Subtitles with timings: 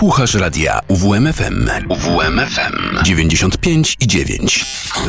[0.00, 1.68] Słuchasz radia UWMFM.
[1.88, 4.64] UWMFM 95 i 9.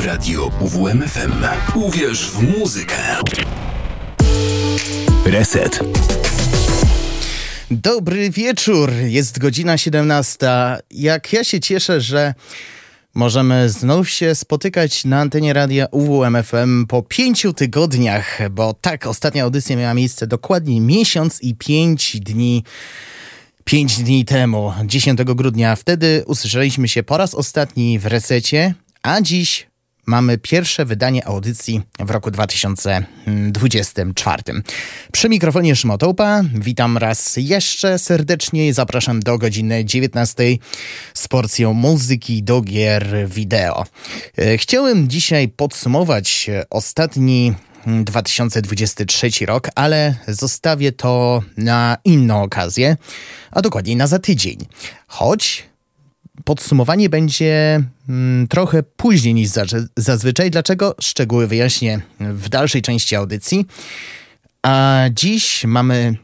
[0.06, 1.32] Radio UWMFM.
[1.76, 2.96] Uwierz w muzykę.
[5.26, 5.80] Reset.
[7.72, 10.48] Dobry wieczór, jest godzina 17.
[10.92, 12.34] Jak ja się cieszę, że
[13.14, 19.76] możemy znów się spotykać na antenie radia UWMFM po pięciu tygodniach, bo tak, ostatnia audycja
[19.76, 22.64] miała miejsce dokładnie miesiąc i pięć dni.
[23.66, 29.72] Pięć dni temu, 10 grudnia, wtedy usłyszeliśmy się po raz ostatni w resecie, a dziś
[30.06, 34.44] mamy pierwsze wydanie audycji w roku 2024.
[35.12, 40.44] Przy mikrofonie Szmotołpa witam raz jeszcze serdecznie i zapraszam do godziny 19
[41.14, 43.86] z porcją muzyki do gier wideo.
[44.38, 47.54] E, chciałem dzisiaj podsumować ostatni
[47.88, 52.98] 2023 rok, ale zostawię to na inną okazję,
[53.52, 54.58] a dokładniej na za tydzień.
[55.08, 55.72] Choć
[56.44, 59.50] podsumowanie będzie mm, trochę później niż
[59.98, 60.52] zazwyczaj.
[60.52, 60.96] Dlaczego?
[61.02, 63.66] Szczegóły wyjaśnię w dalszej części audycji.
[64.64, 66.16] A dziś mamy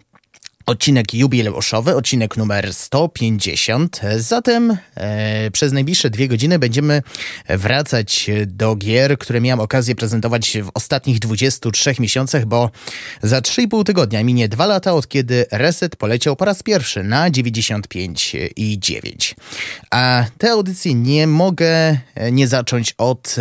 [0.68, 4.02] odcinek jubileuszowy, odcinek numer 150.
[4.18, 7.02] Zatem e, przez najbliższe dwie godziny będziemy
[7.50, 12.72] wracać do gier, które miałem okazję prezentować w ostatnich 23 miesiącach, bo
[13.24, 18.36] za 3,5 tygodnia minie dwa lata od kiedy Reset poleciał po raz pierwszy na 95
[18.56, 19.36] i 9.
[19.92, 21.98] A te audycje nie mogę
[22.32, 23.36] nie zacząć od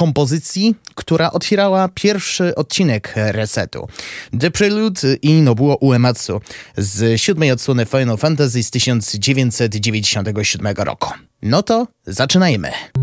[0.00, 3.88] kompozycji, która otwierała pierwszy odcinek resetu.
[4.40, 6.40] The Prelude i Nobuo Uematsu
[6.76, 11.10] z siódmej odsłony Final Fantasy z 1997 roku.
[11.42, 12.99] No to zaczynajmy.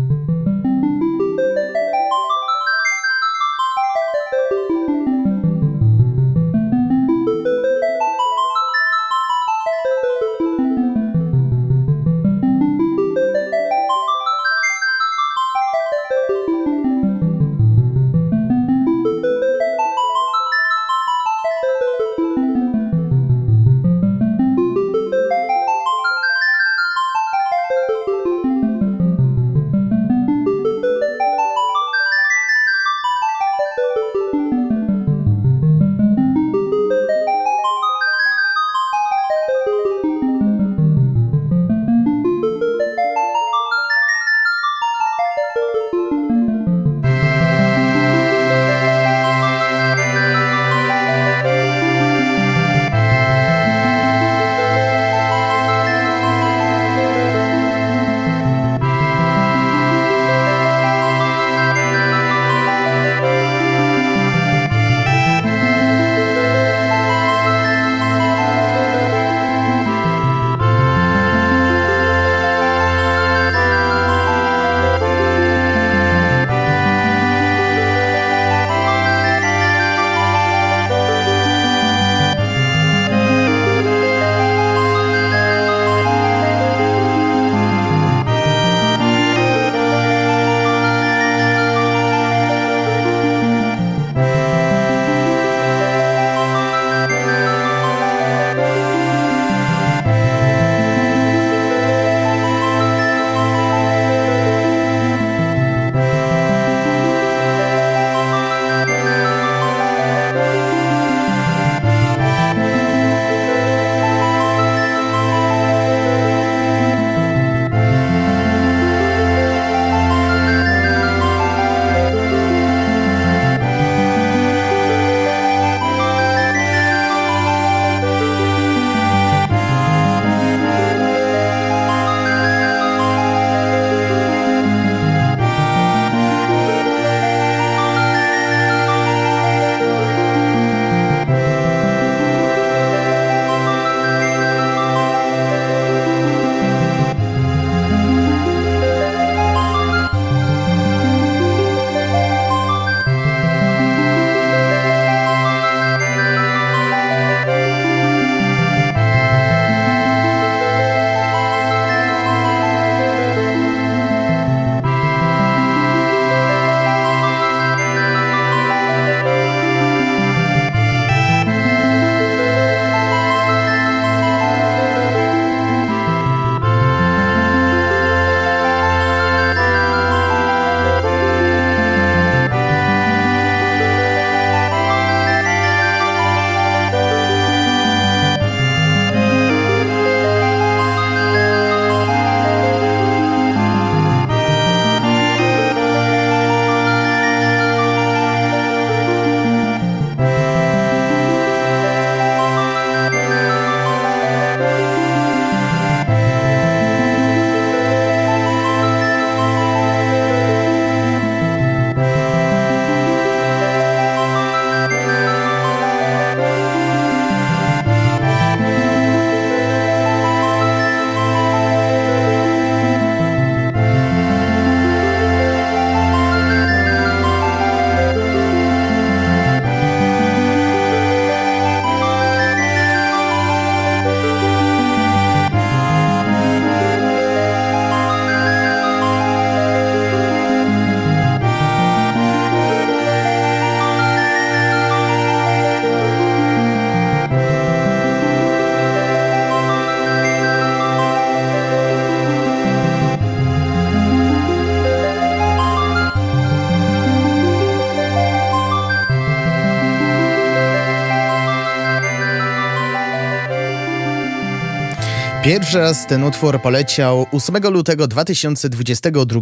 [265.68, 269.40] Pierwszy raz ten utwór poleciał 8 lutego 2022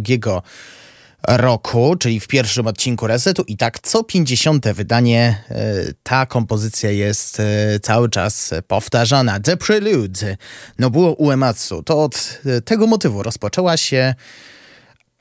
[1.27, 4.67] roku, czyli w pierwszym odcinku Resetu i tak co 50.
[4.73, 9.39] wydanie e, ta kompozycja jest e, cały czas powtarzana.
[9.39, 10.37] The Prelude
[10.79, 11.83] Nobuo Uematsu.
[11.83, 14.15] To od tego motywu rozpoczęła się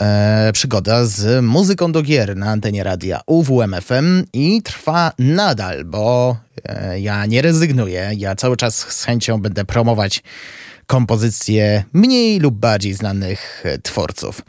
[0.03, 7.01] e, przygoda z muzyką do gier na antenie radia UWMFM i trwa nadal, bo e,
[7.01, 8.11] ja nie rezygnuję.
[8.17, 10.23] Ja cały czas z chęcią będę promować
[10.87, 14.43] kompozycje mniej lub bardziej znanych twórców.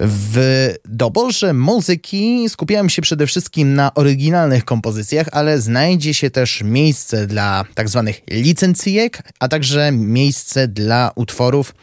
[0.00, 7.26] W doborze muzyki skupiałem się przede wszystkim na oryginalnych kompozycjach, ale znajdzie się też miejsce
[7.26, 11.74] dla tak zwanych licencyjek, a także miejsce dla utworów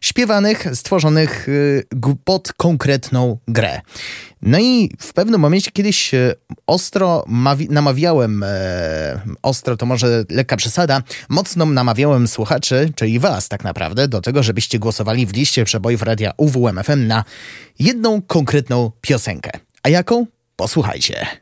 [0.00, 1.84] śpiewanych, stworzonych y,
[2.24, 3.80] pod konkretną grę.
[4.42, 6.34] No i w pewnym momencie kiedyś e,
[6.66, 7.24] ostro
[7.70, 14.20] namawiałem, e, ostro to może lekka przesada, mocno namawiałem słuchaczy, czyli was tak naprawdę, do
[14.20, 17.24] tego, żebyście głosowali w liście przebojów radia UWMFM na
[17.78, 19.50] jedną konkretną piosenkę.
[19.82, 20.26] A jaką?
[20.56, 21.41] Posłuchajcie.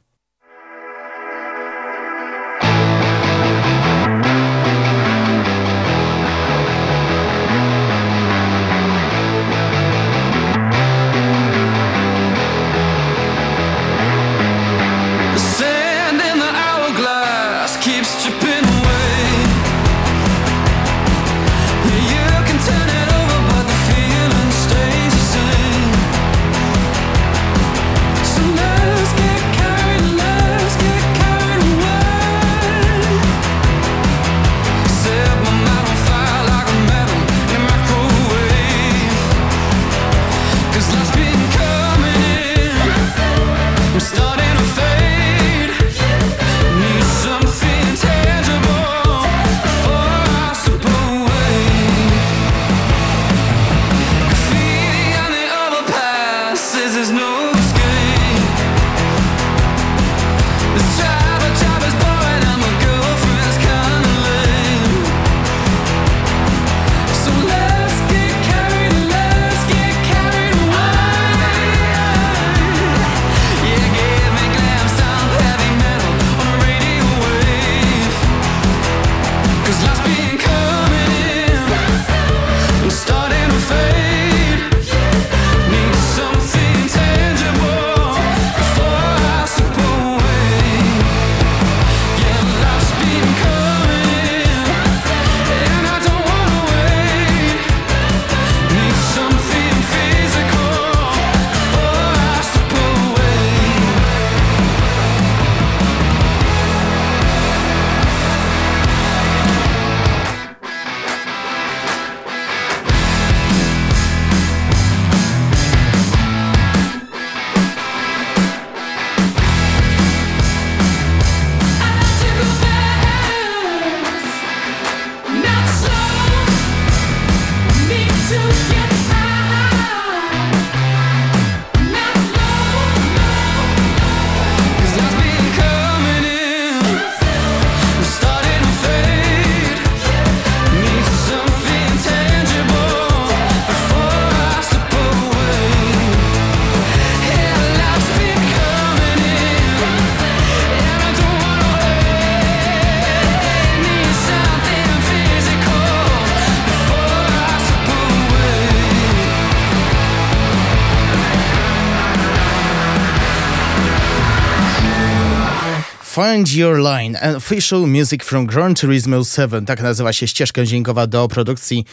[166.21, 169.67] Find Your Line, Official Music from Gran Turismo 7.
[169.67, 171.85] Tak nazywa się ścieżka dźwiękowa do produkcji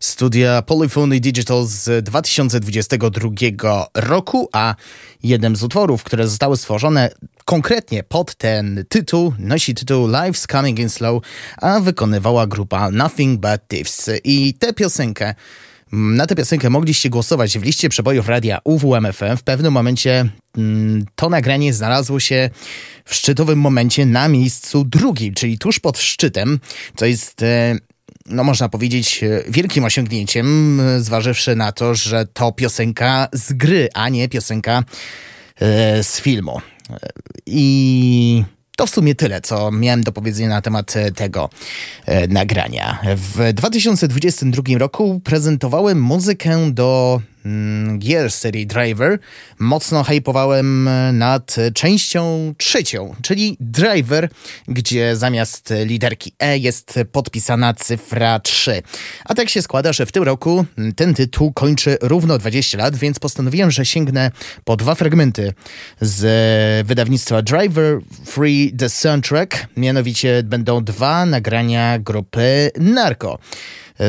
[0.00, 4.74] studia Polyphony Digital z 2022 roku, a
[5.22, 7.10] jednym z utworów, które zostały stworzone
[7.44, 11.22] konkretnie pod ten tytuł, nosi tytuł Life's Coming in Slow,
[11.56, 14.10] a wykonywała grupa Nothing But Thieves.
[14.24, 15.34] I tę piosenkę
[15.92, 19.36] na tę piosenkę mogliście głosować w liście przebojów radia UWMFM.
[19.36, 22.50] W pewnym momencie mm, to nagranie znalazło się
[23.04, 26.60] w szczytowym momencie na miejscu drugim, czyli tuż pod szczytem,
[26.96, 27.78] co jest e,
[28.26, 33.88] no można powiedzieć, e, wielkim osiągnięciem, e, zważywszy na to, że to piosenka z gry,
[33.94, 34.84] a nie piosenka
[36.02, 36.60] z filmu.
[37.46, 38.44] I
[38.76, 41.50] to w sumie tyle, co miałem do powiedzenia na temat e, tego
[42.28, 42.98] nagrania.
[43.16, 47.20] W 2022 roku prezentowałem muzykę do
[47.98, 49.18] gier serii Driver,
[49.58, 54.28] mocno hypowałem nad częścią trzecią, czyli Driver,
[54.68, 58.82] gdzie zamiast literki E jest podpisana cyfra 3.
[59.24, 60.64] A tak się składa, że w tym roku
[60.96, 64.30] ten tytuł kończy równo 20 lat, więc postanowiłem, że sięgnę
[64.64, 65.54] po dwa fragmenty
[66.00, 69.66] z wydawnictwa Driver Free The Soundtrack.
[69.76, 73.38] Mianowicie będą dwa nagrania grupy Narco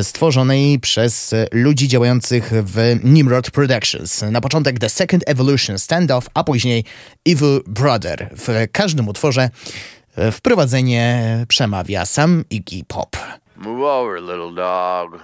[0.01, 4.21] stworzonej przez ludzi działających w Nimrod Productions.
[4.21, 6.83] Na początek The Second Evolution Standoff, a później
[7.25, 8.29] Evil Brother.
[8.37, 9.49] W każdym utworze
[10.31, 13.17] wprowadzenie przemawia sam Iggy Pop.
[13.55, 15.23] Move over, little dog.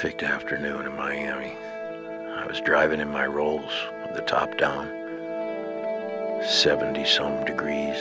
[0.00, 1.56] Perfect afternoon in Miami.
[2.36, 3.72] I was driving in my Rolls
[4.06, 4.86] with the top down,
[6.46, 7.98] 70 some degrees.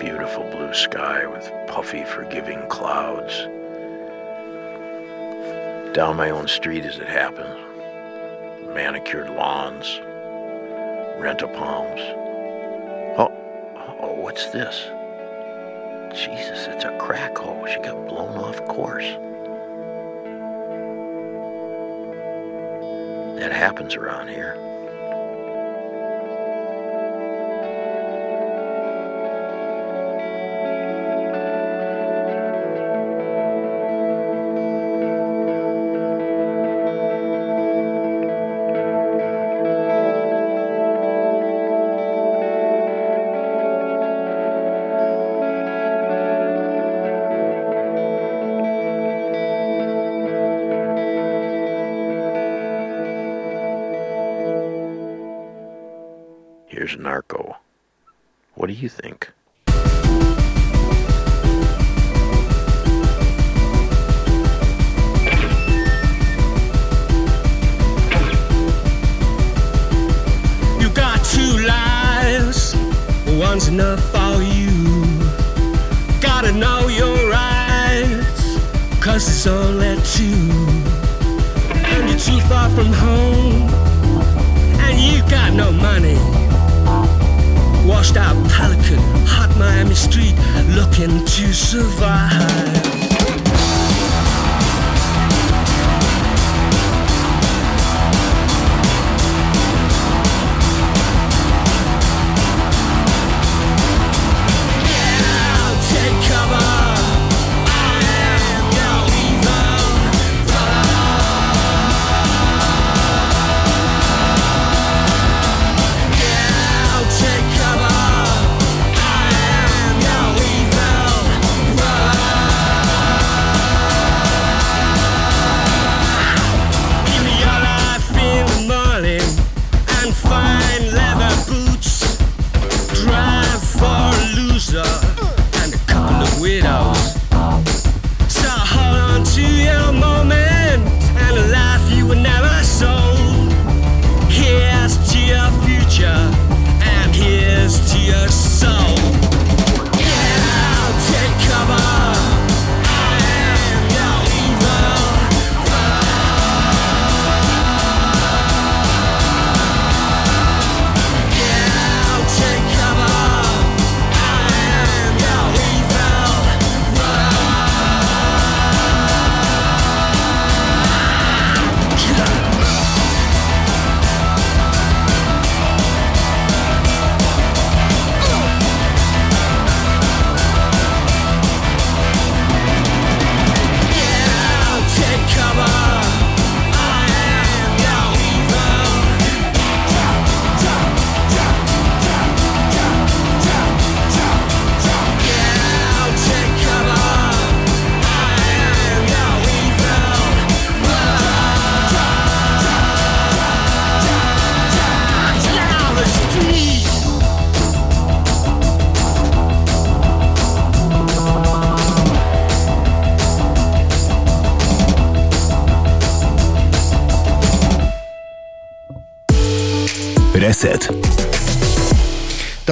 [0.00, 3.34] Beautiful blue sky with puffy, forgiving clouds.
[5.94, 7.54] Down my own street as it happens,
[8.74, 10.00] manicured lawns,
[11.20, 12.00] rent a palms.
[13.18, 13.30] Oh,
[14.00, 14.82] oh, what's this?
[16.14, 17.66] Jesus, it's a crack hole.
[17.66, 19.18] She got blown off course.
[23.36, 24.65] That happens around here.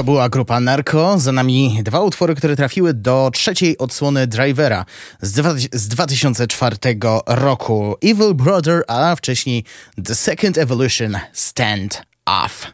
[0.05, 1.19] To była grupa Narco.
[1.19, 4.85] Za nami dwa utwory, które trafiły do trzeciej odsłony Drivera
[5.21, 6.77] z, dwa, z 2004
[7.27, 7.97] roku.
[8.03, 9.65] Evil Brother, a wcześniej
[10.05, 12.67] The Second Evolution Stand Off.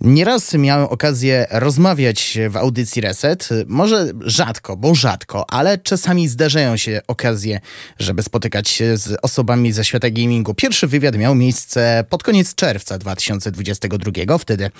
[0.00, 3.48] Nieraz miałem okazję rozmawiać w audycji Reset.
[3.66, 7.60] Może rzadko, bo rzadko, ale czasami zdarzają się okazje,
[7.98, 10.54] żeby spotykać się z osobami ze świata gamingu.
[10.54, 14.38] Pierwszy wywiad miał miejsce pod koniec czerwca 2022.
[14.38, 14.70] Wtedy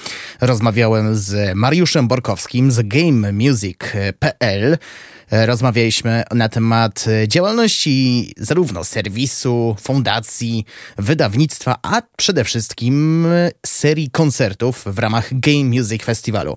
[0.40, 4.78] rozmawiałem z Mariuszem Borkowskim z GameMusic.pl.
[5.30, 10.64] Rozmawialiśmy na temat działalności zarówno serwisu, fundacji,
[10.98, 13.26] wydawnictwa, a przede wszystkim
[13.66, 16.56] serii koncertów w ramach Game Music Festiwalu.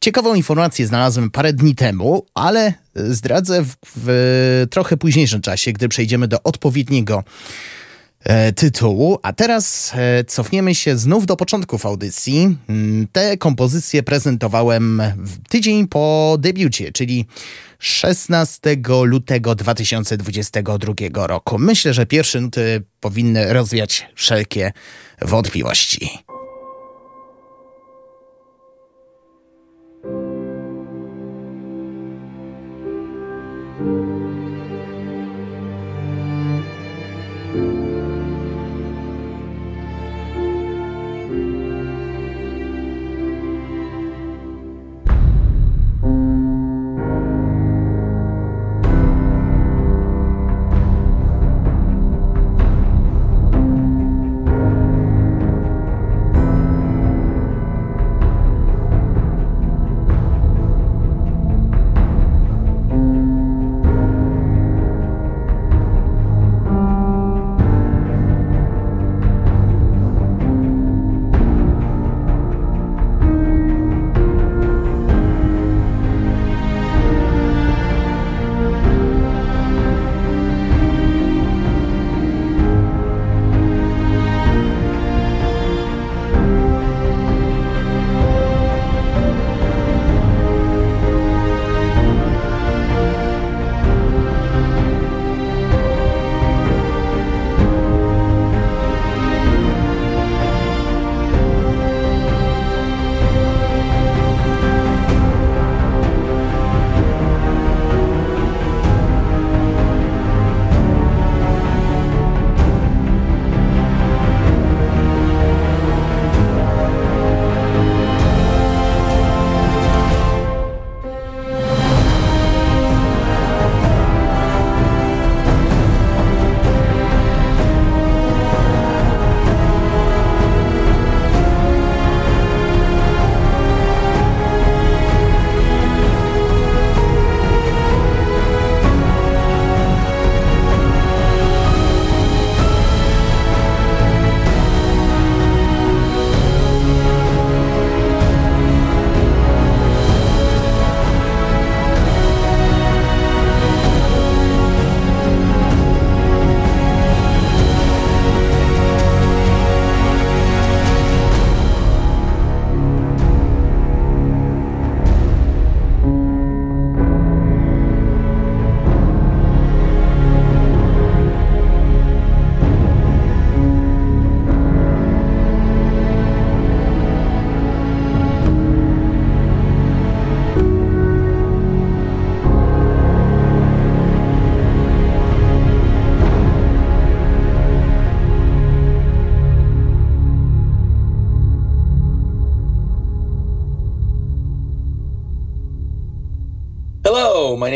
[0.00, 6.28] Ciekawą informację znalazłem parę dni temu, ale zdradzę w, w trochę późniejszym czasie, gdy przejdziemy
[6.28, 7.85] do odpowiedniego e,
[8.56, 9.18] tytułu.
[9.22, 12.56] A teraz e, cofniemy się znów do początków audycji.
[12.68, 15.02] Mm, Te kompozycje prezentowałem
[15.48, 17.26] tydzień po debiucie, czyli
[17.78, 21.58] 16 lutego 2022 roku.
[21.58, 24.72] Myślę, że pierwsze nuty powinny rozwiać wszelkie
[25.22, 26.10] wątpliwości.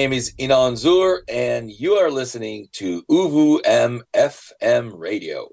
[0.01, 5.51] Name is Inan Zur, and you are listening to Uvu M FM Radio.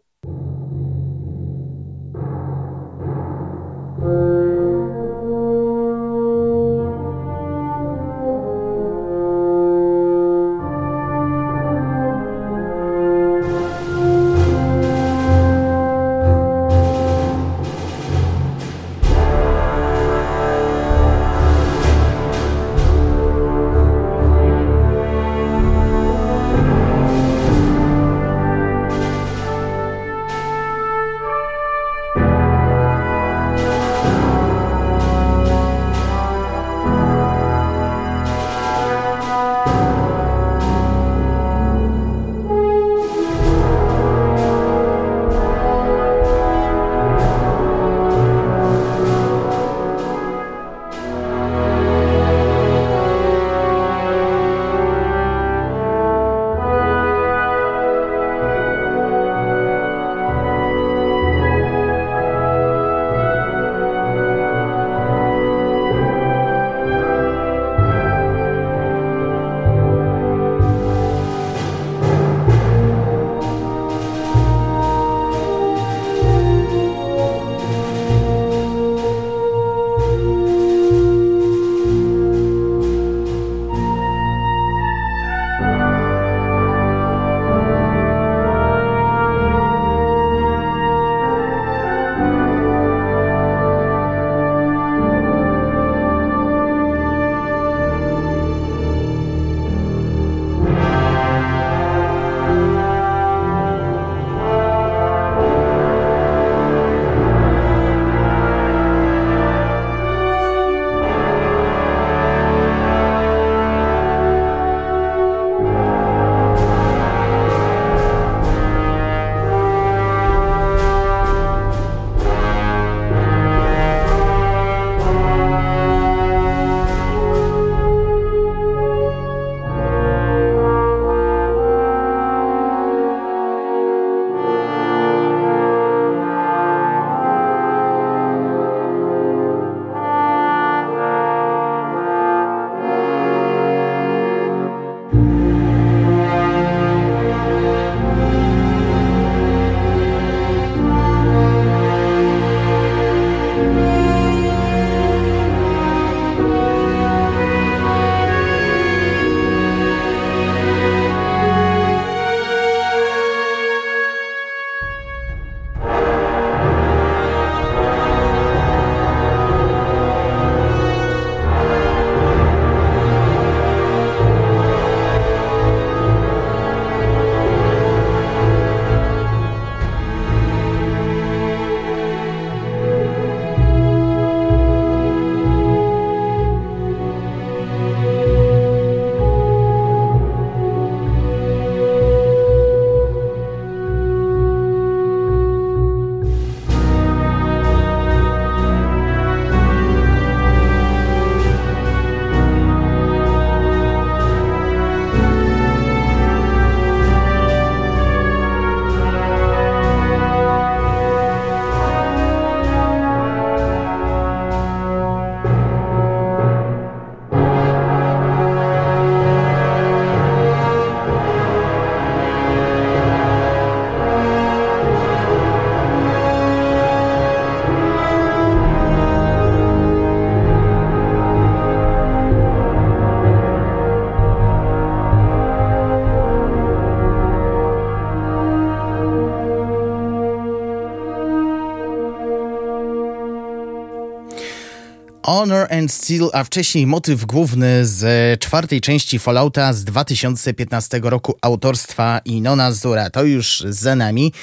[245.37, 252.19] Honor and Steel, a wcześniej motyw główny z czwartej części Fallouta z 2015 roku autorstwa
[252.25, 253.09] Inona Zura.
[253.09, 254.33] To już za nami.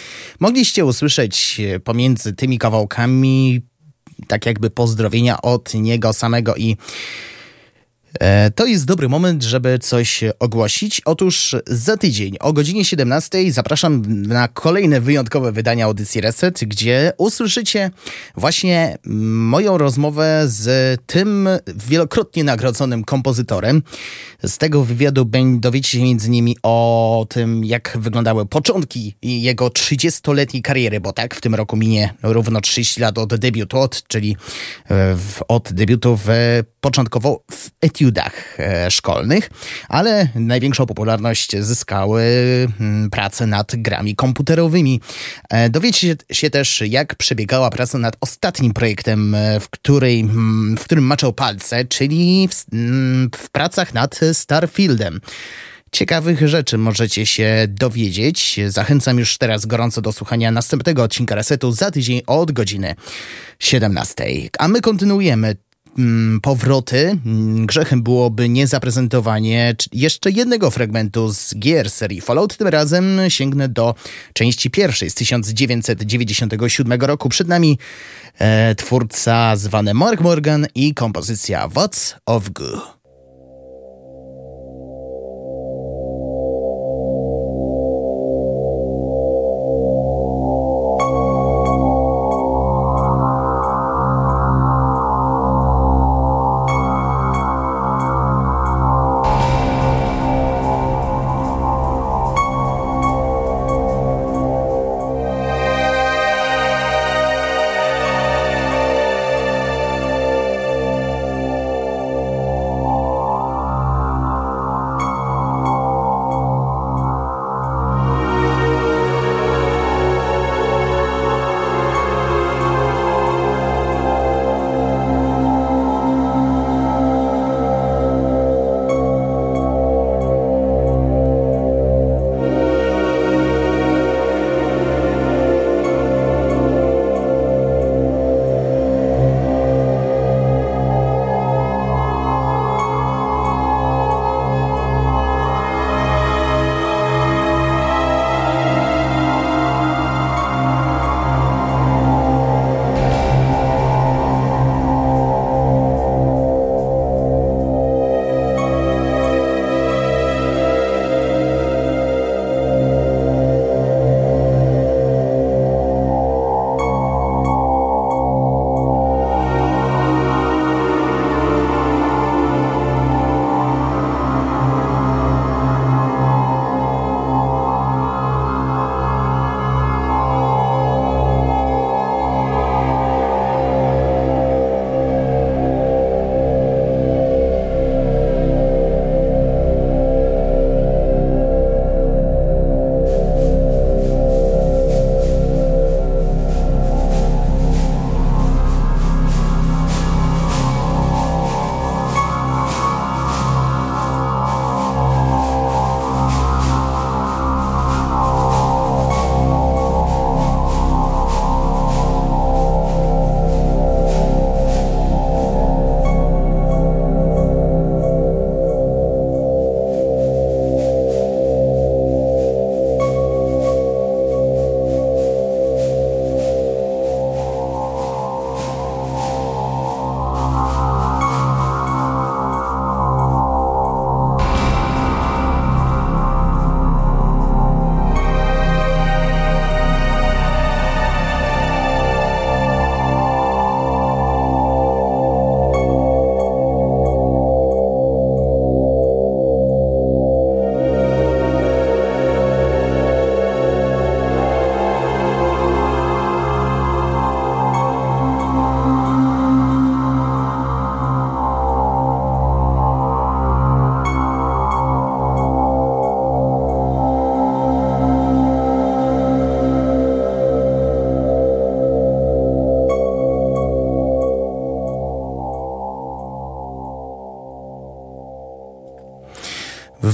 [0.41, 3.63] Mogliście usłyszeć pomiędzy tymi kawałkami
[4.29, 6.77] tak jakby pozdrowienia od niego samego i
[8.55, 11.01] to jest dobry moment, żeby coś ogłosić.
[11.05, 17.91] Otóż za tydzień o godzinie 17 zapraszam na kolejne wyjątkowe wydanie audycji Reset, gdzie usłyszycie
[18.37, 21.49] właśnie moją rozmowę z tym
[21.89, 23.83] wielokrotnie nagrodzonym kompozytorem.
[24.43, 31.01] Z tego wywiadu dowiecie się między innymi o tym, jak wyglądały początki jego 30-letniej kariery,
[31.01, 34.37] bo tak, w tym roku minie równo 30 lat od debiutu, od, czyli
[34.91, 35.17] e,
[35.49, 36.29] od debiutu w
[36.85, 39.51] początkowo w etiudach e, szkolnych,
[39.89, 42.23] ale największą popularność zyskały
[42.81, 45.01] mm, prace nad grami komputerowymi.
[45.51, 50.85] E, dowiecie się też, jak przebiegała praca nad ostatnim projektem, e, w, której, mm, w
[50.85, 55.21] którym maczał palce, czyli w, mm, w pracach nad Starfieldem.
[55.95, 58.61] Ciekawych rzeczy możecie się dowiedzieć.
[58.69, 62.95] Zachęcam już teraz gorąco do słuchania następnego odcinka Resetu za tydzień od godziny
[63.59, 64.25] 17.
[64.59, 65.57] A my kontynuujemy
[66.43, 67.19] powroty.
[67.27, 72.57] Mm, grzechem byłoby nie zaprezentowanie jeszcze jednego fragmentu z gier serii Fallout.
[72.57, 73.95] Tym razem sięgnę do
[74.33, 77.29] części pierwszej z 1997 roku.
[77.29, 77.79] Przed nami
[78.39, 83.04] e, twórca zwany Mark Morgan i kompozycja What's of Goo.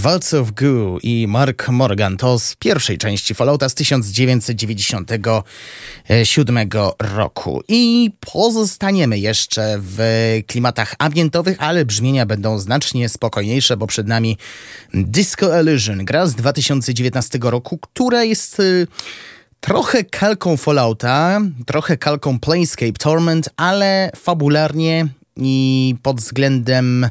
[0.01, 6.59] Waltz of Goo i Mark Morgan to z pierwszej części Fallouta z 1997
[7.17, 7.63] roku.
[7.69, 10.01] I pozostaniemy jeszcze w
[10.47, 14.39] klimatach ambientowych, ale brzmienia będą znacznie spokojniejsze, bo przed nami
[14.95, 18.87] Disco Illusion, gra z 2019 roku, która jest y,
[19.61, 27.11] trochę kalką Fallouta, trochę kalką Planescape Torment, ale fabularnie i pod względem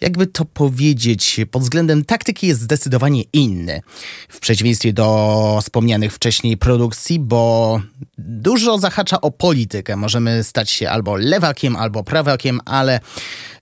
[0.00, 3.80] jakby to powiedzieć, pod względem taktyki jest zdecydowanie inny.
[4.28, 7.80] W przeciwieństwie do wspomnianych wcześniej produkcji, bo
[8.28, 9.96] dużo zahacza o politykę.
[9.96, 13.00] Możemy stać się albo lewakiem, albo prawakiem, ale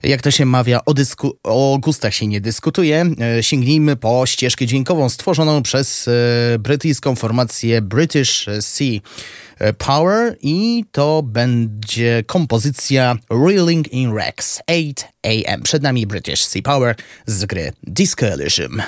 [0.03, 3.05] jak to się mawia, o, dysku- o gustach się nie dyskutuje.
[3.37, 6.11] E, sięgnijmy po ścieżkę dźwiękową stworzoną przez e,
[6.59, 8.99] brytyjską formację British Sea
[9.77, 15.61] Power i to będzie kompozycja Reeling in Rex 8 AM.
[15.63, 18.81] Przed nami British Sea Power z gry Disco Elysium.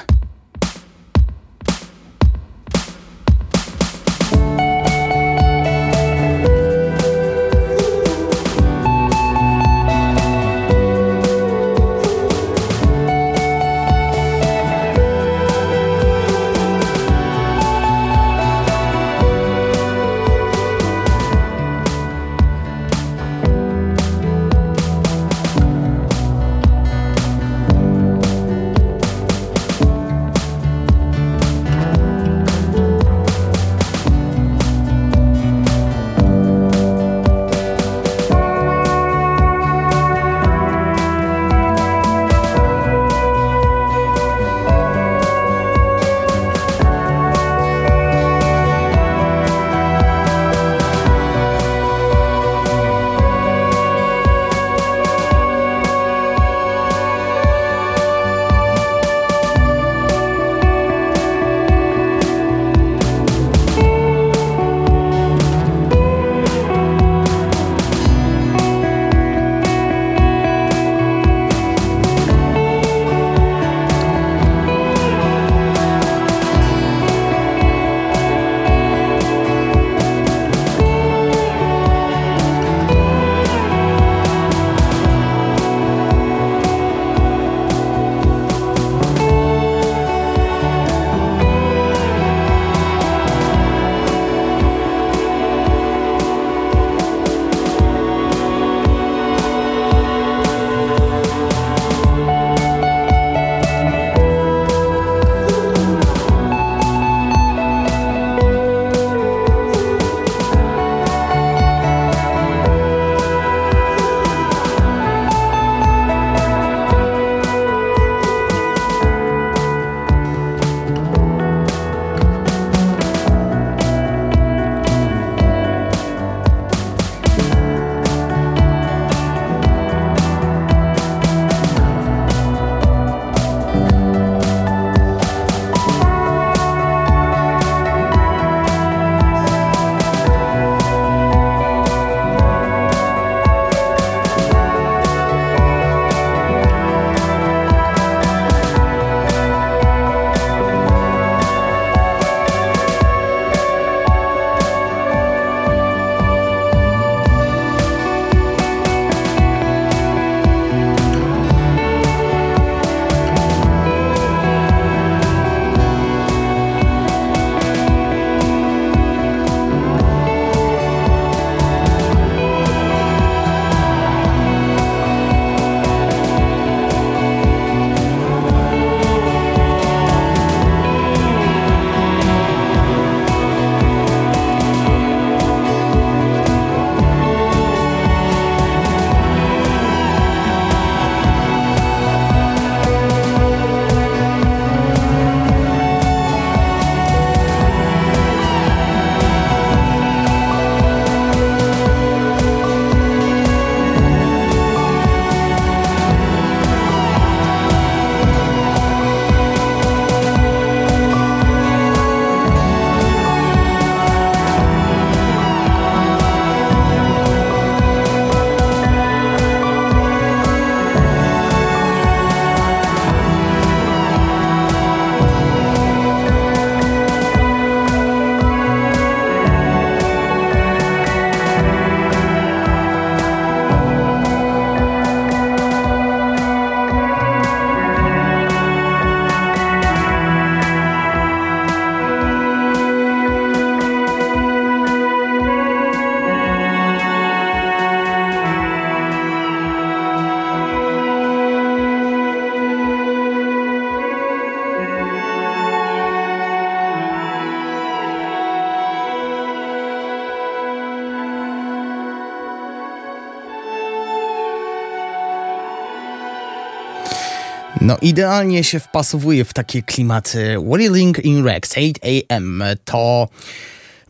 [268.02, 270.60] Idealnie się wpasowuje w takie klimaty.
[270.60, 273.28] Whirling in Rex 8am to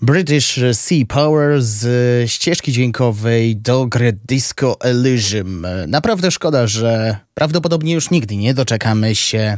[0.02, 5.68] British Sea Power z ścieżki dźwiękowej do gry Disco Elysium.
[5.88, 9.58] Naprawdę szkoda, że prawdopodobnie już nigdy nie doczekamy się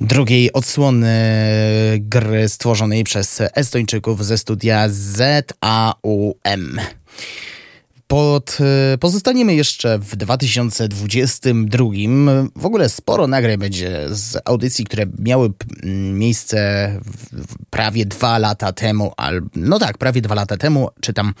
[0.00, 1.14] drugiej odsłony
[1.98, 6.80] gry stworzonej przez Estończyków ze studia ZAUM.
[8.10, 8.58] Pod,
[8.94, 11.84] e, pozostaniemy jeszcze w 2022.
[12.56, 15.50] W ogóle sporo nagrań będzie z audycji, które miały
[16.12, 16.90] miejsce
[17.70, 21.34] prawie dwa lata temu, al, no tak, prawie dwa lata temu, czy tam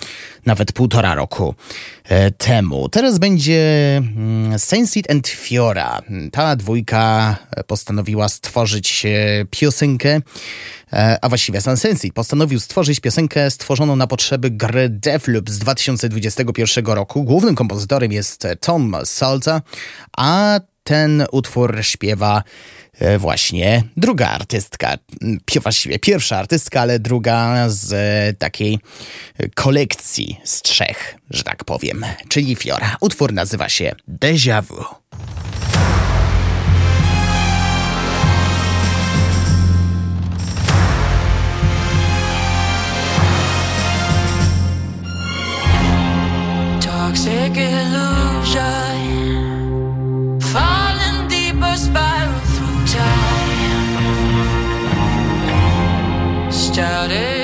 [0.46, 1.54] nawet półtora roku
[2.04, 2.88] e, temu.
[2.88, 6.02] Teraz będzie mm, Sensit and Fiora.
[6.32, 10.22] Ta dwójka postanowiła stworzyć e, piosenkę E,
[11.20, 17.24] a właściwie Sunsensi postanowił stworzyć piosenkę stworzoną na potrzeby gry Deathloop z 2021 roku.
[17.24, 19.62] Głównym kompozytorem jest Tom Salta,
[20.16, 22.42] a ten utwór śpiewa
[22.98, 24.98] e, właśnie druga artystka,
[25.62, 28.78] właściwie pierwsza artystka, ale druga z takiej
[29.54, 32.96] kolekcji z trzech, że tak powiem, czyli Fiora.
[33.00, 34.84] Utwór nazywa się Deja Vu.
[57.00, 57.39] about it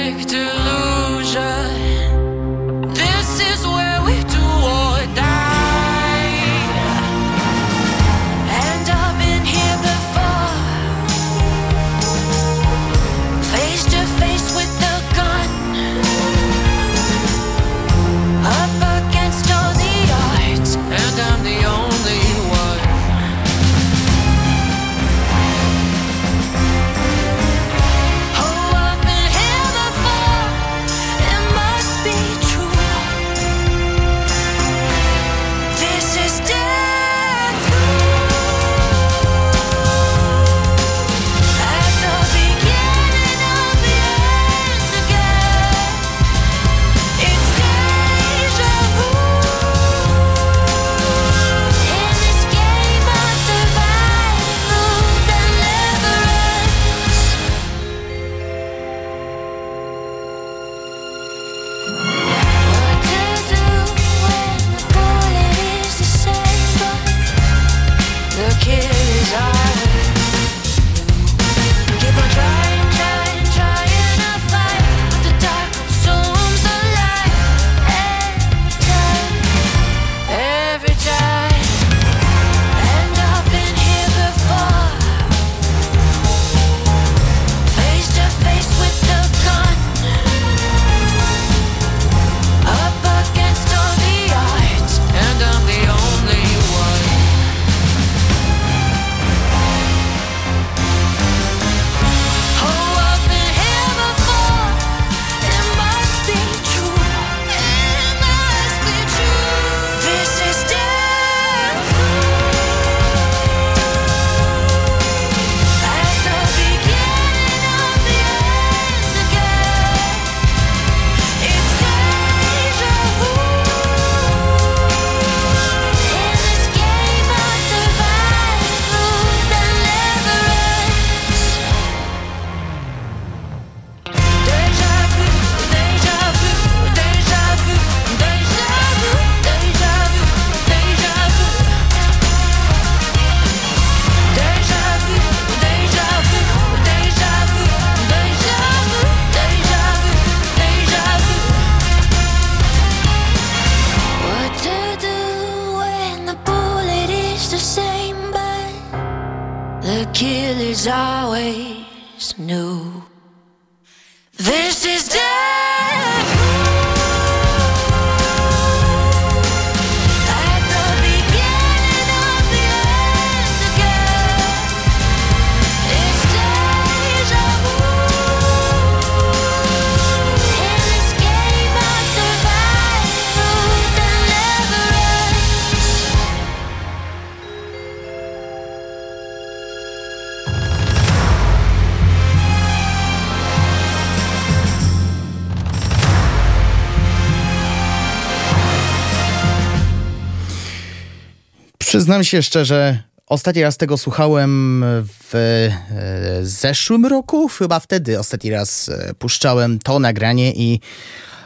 [202.17, 204.85] Przyznam się szczerze, ostatni raz tego słuchałem
[205.31, 210.81] w e, zeszłym roku, chyba wtedy ostatni raz e, puszczałem to nagranie i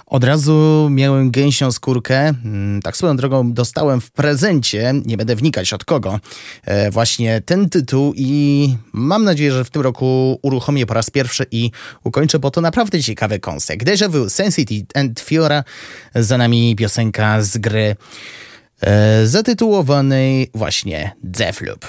[0.06, 2.18] od razu miałem gęsią skórkę.
[2.28, 6.20] Mm, Tak swoją drogą dostałem w prezencie, nie będę wnikać od kogo,
[6.64, 11.46] e, właśnie ten tytuł i mam nadzieję, że w tym roku uruchomię po raz pierwszy
[11.50, 11.70] i
[12.04, 13.84] ukończę, bo to naprawdę ciekawy konsek.
[13.84, 15.64] Deja Vu, Sensity and Fiora,
[16.14, 17.96] za nami piosenka z gry
[19.24, 21.86] zatytułowanej właśnie Deathloop.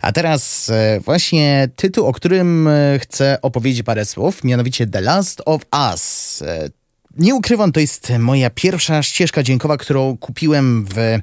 [0.00, 5.42] A teraz e, właśnie tytuł, o którym e, chcę opowiedzieć parę słów, mianowicie The Last
[5.44, 6.42] of Us.
[7.16, 11.18] Nie ukrywam, to jest moja pierwsza ścieżka dźwiękowa, którą kupiłem w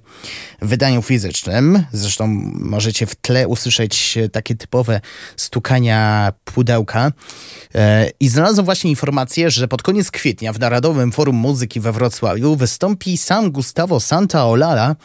[0.61, 1.83] wydaniu fizycznym.
[1.91, 5.01] Zresztą możecie w tle usłyszeć takie typowe
[5.37, 7.11] stukania pudełka.
[7.75, 12.55] E, I znalazłem właśnie informację, że pod koniec kwietnia w Narodowym Forum Muzyki we Wrocławiu
[12.55, 14.95] wystąpi sam Gustavo Santaolalla,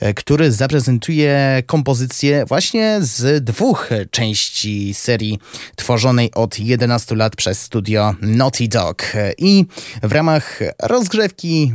[0.00, 5.38] e, który zaprezentuje kompozycję właśnie z dwóch części serii
[5.76, 9.02] tworzonej od 11 lat przez studio Naughty Dog.
[9.14, 9.66] E, I
[10.02, 11.72] w ramach rozgrzewki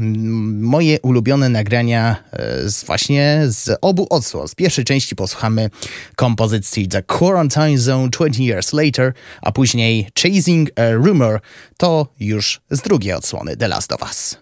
[0.59, 4.47] moje ulubione nagrania e, z właśnie z obu odsłon.
[4.47, 5.69] Z pierwszej części posłuchamy
[6.15, 11.39] kompozycji The Quarantine Zone 20 Years Later, a później Chasing a Rumor
[11.77, 14.37] to już z drugiej odsłony The Last of Us.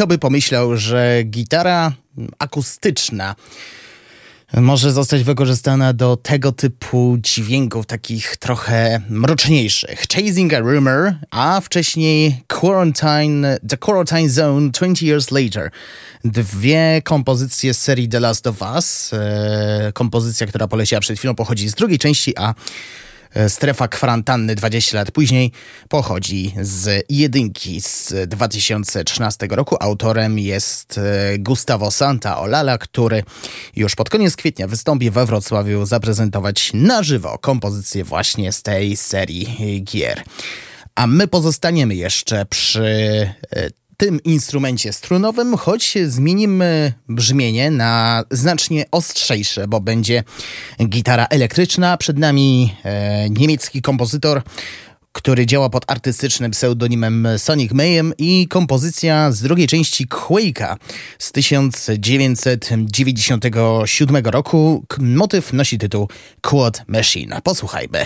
[0.00, 1.92] Kto by pomyślał, że gitara
[2.38, 3.34] akustyczna
[4.54, 10.04] może zostać wykorzystana do tego typu dźwięków, takich trochę mroczniejszych.
[10.14, 15.70] Chasing a Rumor, a wcześniej Quarantine, The Quarantine Zone 20 Years Later.
[16.24, 19.10] Dwie kompozycje z serii The Last of Us.
[19.12, 22.54] E, kompozycja, która poleciała przed chwilą, pochodzi z drugiej części, a
[23.48, 25.52] Strefa kwarantanny 20 lat później
[25.88, 29.76] pochodzi z jedynki z 2013 roku.
[29.80, 33.22] Autorem jest e, Gustavo Santa Olala, który
[33.76, 39.84] już pod koniec kwietnia wystąpi we Wrocławiu zaprezentować na żywo kompozycję właśnie z tej serii
[39.84, 40.22] gier.
[40.94, 42.84] A my pozostaniemy jeszcze przy
[43.50, 43.70] e,
[44.00, 50.24] tym instrumencie strunowym, choć zmienimy brzmienie na znacznie ostrzejsze, bo będzie
[50.88, 51.96] gitara elektryczna.
[51.96, 54.42] Przed nami e, niemiecki kompozytor
[55.12, 60.76] który działa pod artystycznym pseudonimem Sonic Mayhem i kompozycja z drugiej części Quake'a
[61.18, 64.84] z 1997 roku.
[64.98, 66.08] Motyw nosi tytuł
[66.40, 67.40] Quad Machine.
[67.42, 68.04] Posłuchajmy.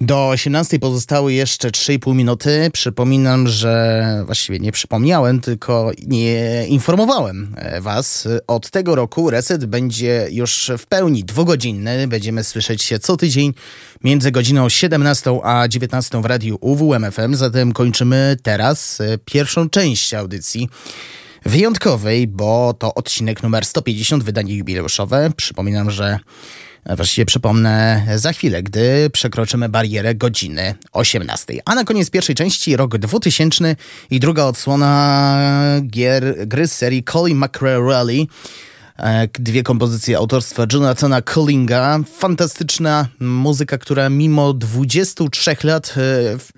[0.00, 2.70] Do 18 pozostały jeszcze 3,5 minuty.
[2.72, 8.28] Przypominam, że właściwie nie przypomniałem, tylko nie informowałem e, Was.
[8.46, 12.08] Od tego roku reset będzie już w pełni dwugodzinny.
[12.08, 13.54] Będziemy słyszeć się co tydzień
[14.04, 17.34] między godziną 17 a 19 w radiu UWMFM.
[17.34, 20.68] Zatem kończymy teraz e, pierwszą część audycji
[21.44, 25.30] wyjątkowej, bo to odcinek numer 150, wydanie jubileuszowe.
[25.36, 26.18] Przypominam, że
[26.86, 31.54] Właściwie przypomnę za chwilę, gdy przekroczymy barierę godziny 18.
[31.64, 33.76] A na koniec pierwszej części rok 2000
[34.10, 35.40] i druga odsłona
[35.86, 37.44] gier, gry z serii Colin
[37.88, 38.26] Rally.
[38.98, 41.98] E, Dwie kompozycje autorstwa Jonathana Collinga.
[42.18, 46.00] Fantastyczna muzyka, która mimo 23 lat e,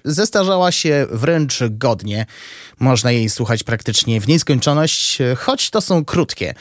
[0.04, 2.26] zestarzała się wręcz godnie.
[2.78, 6.54] Można jej słuchać praktycznie w nieskończoność, choć to są krótkie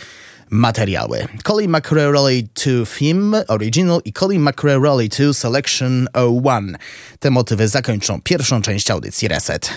[0.53, 1.27] materiały.
[1.43, 6.07] Colin McRae Rally 2 Theme Original i Colin McRae Rally 2 Selection
[6.43, 6.77] 01.
[7.19, 9.69] Te motywy zakończą pierwszą część audycji Reset.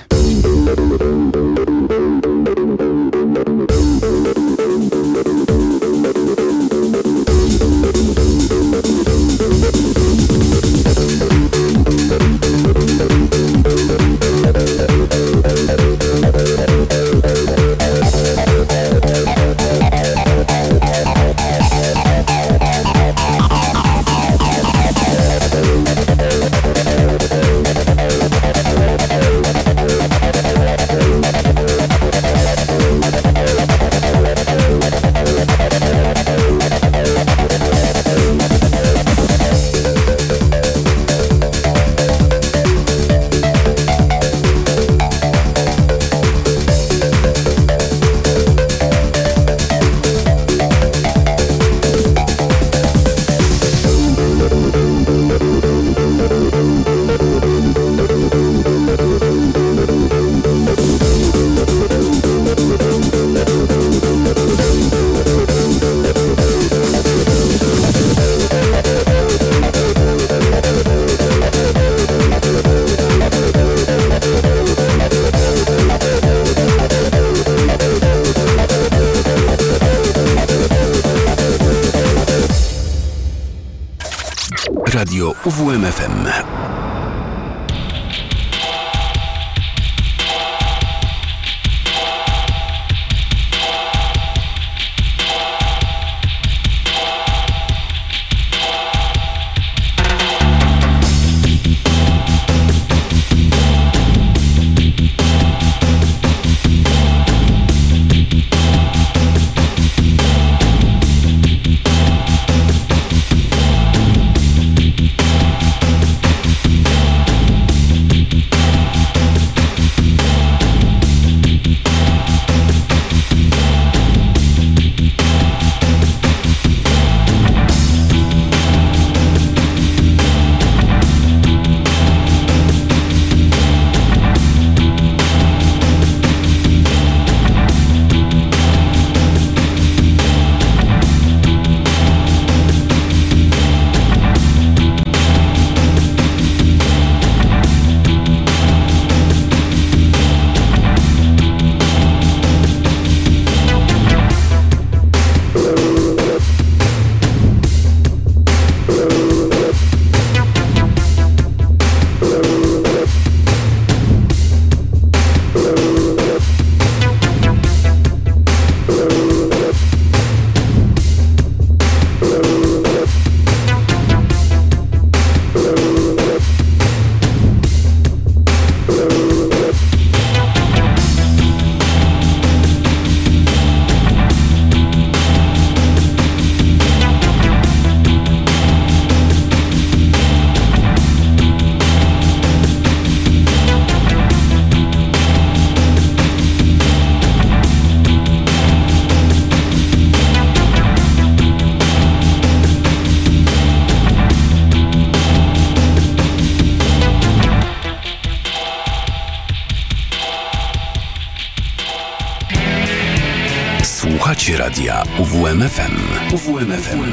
[214.66, 215.96] Radia UWMFM.
[216.34, 217.12] UWMFM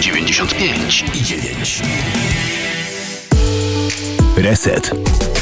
[0.00, 1.82] 95 i 9.
[4.36, 5.33] Reset.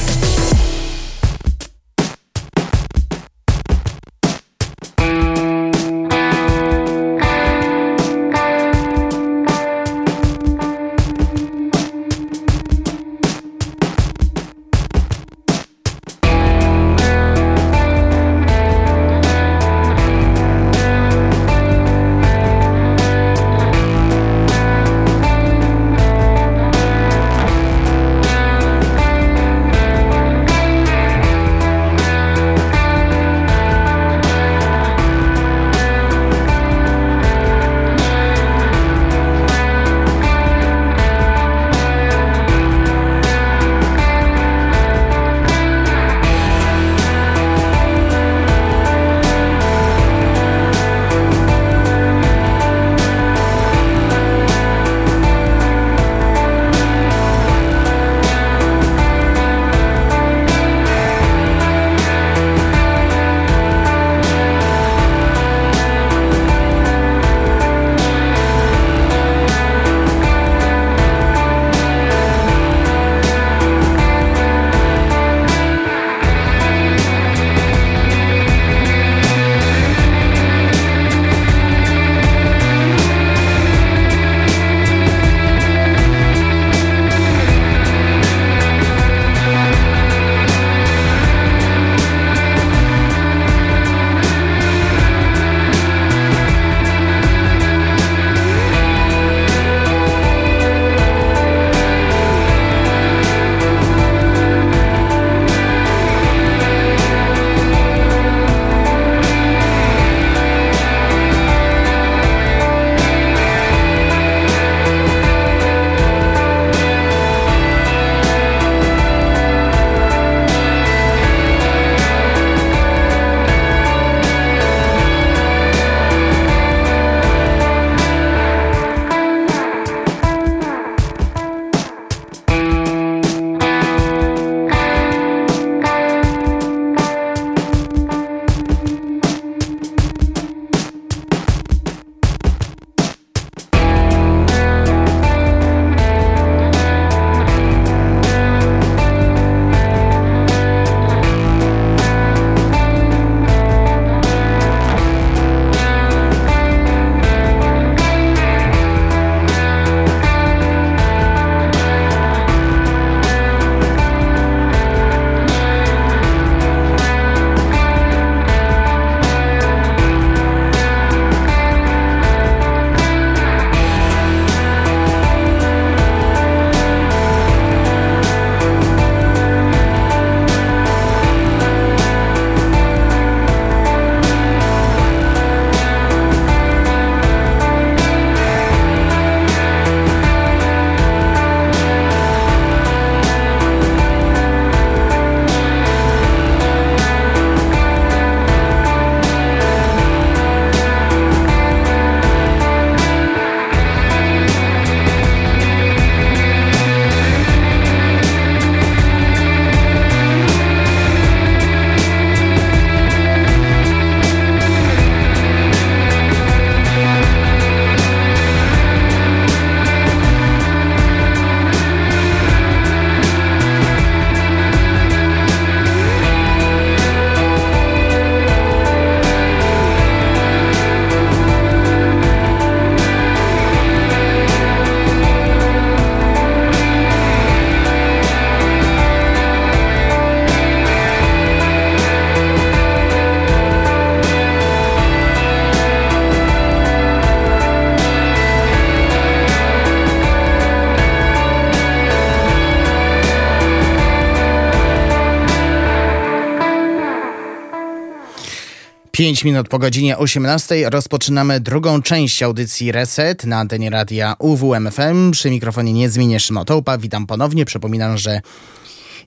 [259.12, 265.30] 5 minut po godzinie 18 rozpoczynamy drugą część audycji Reset na antenie radia UWMFM.
[265.30, 266.98] Przy mikrofonie nie zmienię Szymotołpa.
[266.98, 267.64] Witam ponownie.
[267.64, 268.40] Przypominam, że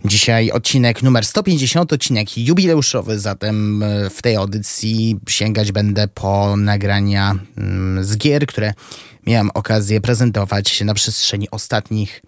[0.06, 7.36] dzisiaj odcinek numer 150, odcinek jubileuszowy, zatem e, w tej audycji sięgać będę po nagrania
[7.58, 8.74] mm, z gier, które
[9.28, 12.22] miałem okazję prezentować na przestrzeni ostatnich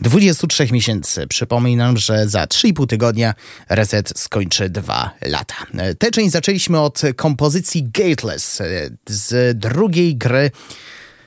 [0.00, 1.26] 23 miesięcy.
[1.26, 3.34] Przypominam, że za 3,5 tygodnia
[3.68, 5.54] Reset skończy dwa lata.
[5.98, 8.62] Tę część zaczęliśmy od kompozycji Gateless
[9.06, 10.50] z drugiej gry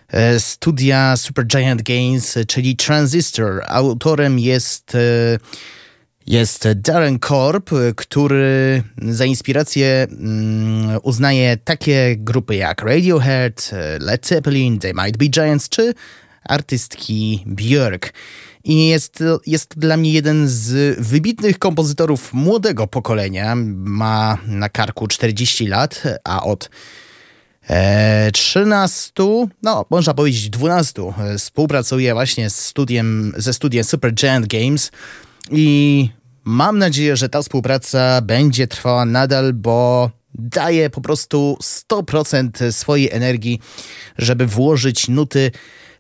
[0.08, 3.62] e, studia Supergiant Games, czyli Transistor.
[3.68, 5.38] Autorem jest e,
[6.28, 14.94] jest Darren Korb, który za inspirację mm, uznaje takie grupy jak Radiohead, Led Zeppelin, They
[14.94, 15.94] Might Be Giants czy
[16.44, 18.14] artystki Björk.
[18.64, 23.56] I jest, jest dla mnie jeden z wybitnych kompozytorów młodego pokolenia.
[23.76, 26.70] Ma na karku 40 lat, a od
[27.70, 29.12] e, 13,
[29.64, 34.92] no można powiedzieć 12, e, współpracuje właśnie z studiem, ze studiem Supergiant Games
[35.52, 36.10] i
[36.44, 43.60] mam nadzieję, że ta współpraca będzie trwała nadal, bo daje po prostu 100% swojej energii,
[44.18, 45.52] żeby włożyć nuty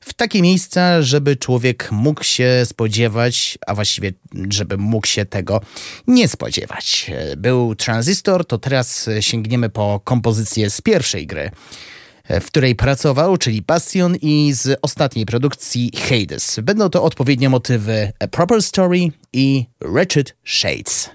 [0.01, 4.11] w takie miejsca, żeby człowiek mógł się spodziewać, a właściwie,
[4.49, 5.61] żeby mógł się tego
[6.07, 7.11] nie spodziewać.
[7.37, 11.51] Był tranzystor, to teraz sięgniemy po kompozycję z pierwszej gry
[12.39, 16.59] w której pracował, czyli Bastion i z ostatniej produkcji Hades.
[16.63, 18.99] Będą to odpowiednie motywy A Proper Story
[19.33, 21.09] i Wretched Shades.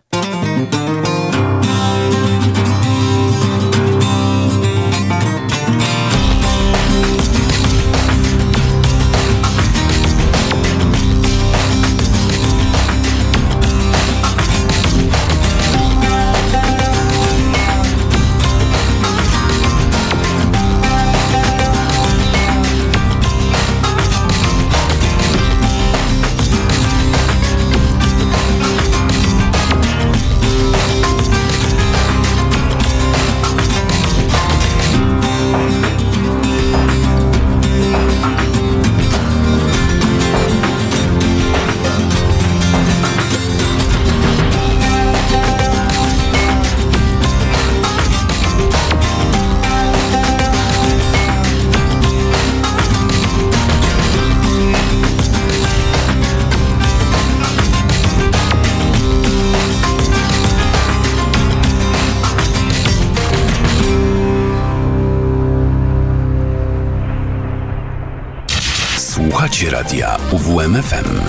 [69.56, 71.20] Słuchacie radia UWMFM.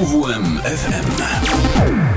[0.00, 2.09] UWMFM.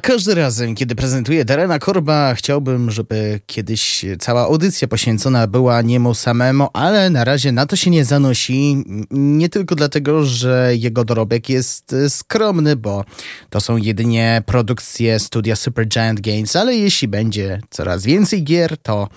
[0.00, 6.68] Każdym razem, kiedy prezentuję Darena Korba, chciałbym, żeby kiedyś cała audycja poświęcona była niemu samemu,
[6.72, 8.84] ale na razie na to się nie zanosi.
[9.10, 13.04] Nie tylko dlatego, że jego dorobek jest skromny, bo
[13.50, 19.08] to są jedynie produkcje studia Supergiant Games, ale jeśli będzie coraz więcej gier, to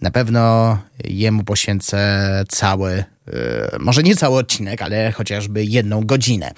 [0.00, 3.04] na pewno jemu poświęcę cały, e,
[3.80, 6.52] może nie cały odcinek, ale chociażby jedną godzinę.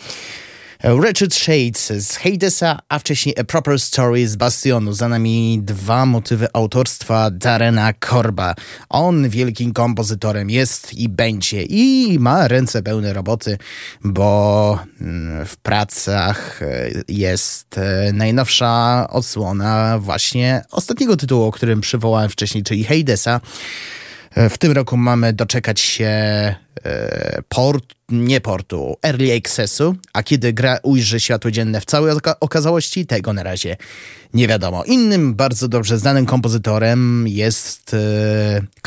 [0.85, 4.93] Wretched Shades z Hadesa, a wcześniej A Proper Story z Bastionu.
[4.93, 8.55] Za nami dwa motywy autorstwa Darena Korba.
[8.89, 13.59] On wielkim kompozytorem jest i będzie i ma ręce pełne roboty,
[14.05, 22.31] bo mm, w pracach e, jest e, najnowsza odsłona właśnie ostatniego tytułu, o którym przywołałem
[22.31, 23.41] wcześniej, czyli Hadesa.
[24.35, 26.55] E, W tym roku mamy doczekać się e,
[27.49, 33.07] port, nie portu, early accessu, a kiedy gra ujrzy światło dzienne w całej oka- okazałości,
[33.07, 33.77] tego na razie
[34.35, 34.85] nie wiadomo.
[34.85, 37.99] Innym bardzo dobrze znanym kompozytorem jest e,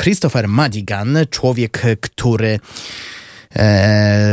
[0.02, 2.60] Christopher Madigan, człowiek, który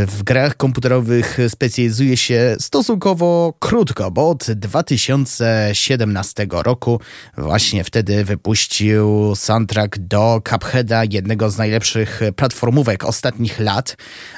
[0.06, 7.00] w grach komputerowych specjalizuje się stosunkowo krótko, bo od 2017 roku
[7.36, 13.96] właśnie wtedy wypuścił soundtrack do Cupheada, jednego z najlepszych platformówek ostatnich lat,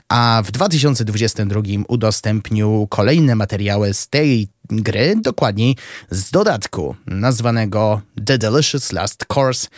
[0.09, 5.77] a w 2022 udostępnił kolejne materiały z tej gry, dokładniej
[6.11, 9.69] z dodatku nazwanego The Delicious Last Course,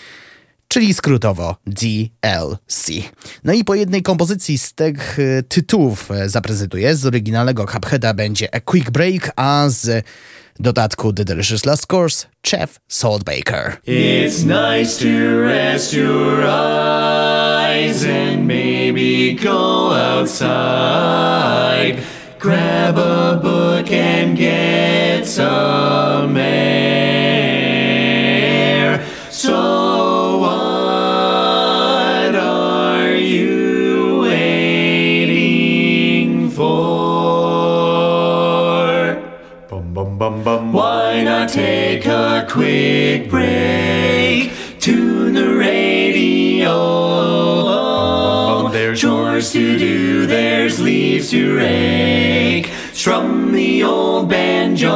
[0.73, 2.91] czyli skrótowo DLC.
[3.45, 6.97] No i po jednej kompozycji z tych e, tytułów e, zaprezentuję.
[6.97, 10.05] Z oryginalnego Cupheada będzie A Quick Break, a z
[10.61, 13.77] dodatku The Delicious Last Course Chef Saltbaker.
[13.87, 20.43] It's nice to rest your eyes and maybe go outside.
[22.41, 27.62] Grab a book and get some air.
[40.23, 40.73] Bum, bum.
[40.73, 44.53] Why not take a quick break?
[44.79, 46.79] Tune the radio.
[48.69, 52.71] There's chores to do, there's leaves to rake.
[52.93, 54.95] Strum the old banjo.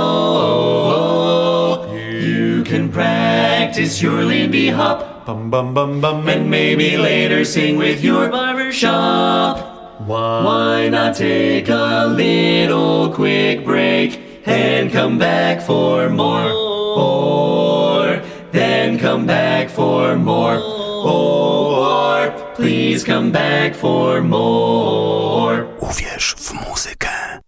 [1.98, 5.27] You can practice your Lindy hop.
[5.27, 6.28] Bum, bum, bum, bum.
[6.28, 9.98] And maybe later sing with your barber shop.
[10.07, 16.51] Why not take a little quick break and come back for more?
[16.97, 20.59] Or then come back for more?
[21.05, 25.66] Or please come back for more?
[25.81, 27.40] Uwierz w muzykę.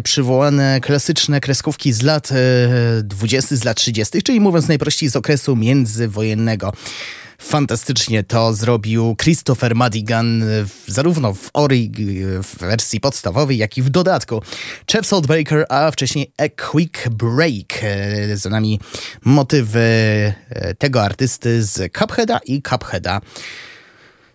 [0.00, 2.34] Przywołane klasyczne kreskówki z lat e,
[3.02, 6.72] 20., z lat 30., czyli mówiąc najprościej z okresu międzywojennego.
[7.38, 11.92] Fantastycznie to zrobił Christopher Madigan w, zarówno w Ori
[12.42, 14.42] w wersji podstawowej, jak i w dodatku.
[14.92, 17.82] Chef Saltbaker, a wcześniej A Quick Break.
[17.82, 18.80] E, Za nami
[19.24, 19.80] motywy
[20.48, 23.20] e, tego artysty z Cupheada i Cupheada.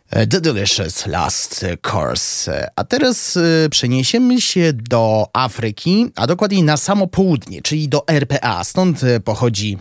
[0.10, 2.69] E, The Delicious Last Course.
[2.76, 8.64] A teraz e, przeniesiemy się do Afryki, a dokładniej na samo południe, czyli do RPA.
[8.64, 9.77] Stąd e, pochodzi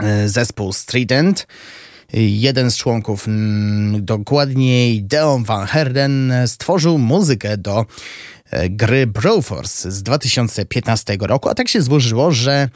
[0.00, 1.46] e, zespół Street End.
[2.14, 7.86] Jeden z członków, mm, dokładniej Deon Van Herden, stworzył muzykę do
[8.50, 12.68] e, gry Broforce z 2015 roku, a tak się złożyło, że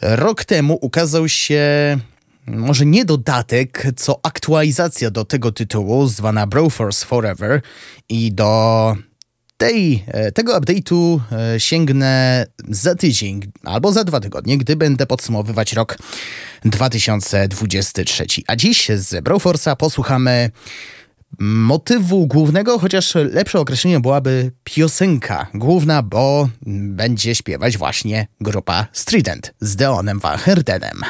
[0.00, 1.98] rok temu ukazał się
[2.56, 7.60] może nie dodatek, co aktualizacja do tego tytułu zwana Broforce Forever
[8.08, 8.96] i do
[9.56, 15.72] tej, e, tego update'u e, sięgnę za tydzień albo za dwa tygodnie, gdy będę podsumowywać
[15.72, 15.98] rok
[16.64, 18.26] 2023.
[18.46, 20.50] A dziś z Broforce'a posłuchamy
[21.38, 29.76] motywu głównego, chociaż lepsze określenie byłaby piosenka główna, bo będzie śpiewać właśnie grupa Strident z
[29.76, 31.00] Deonem Van Herdenem.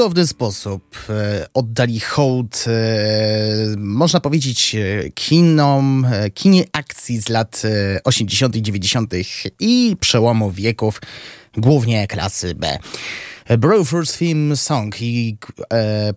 [0.00, 2.70] Cudowny sposób e, oddali hołd, e,
[3.76, 9.12] można powiedzieć, e, kinom, kinie akcji z lat e, 80., 90.
[9.60, 11.00] i przełomu wieków,
[11.56, 12.78] głównie klasy B.
[13.48, 15.36] Broford's Theme Song i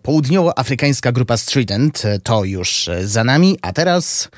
[0.02, 4.28] południowoafrykańska grupa Strident to już za nami, a teraz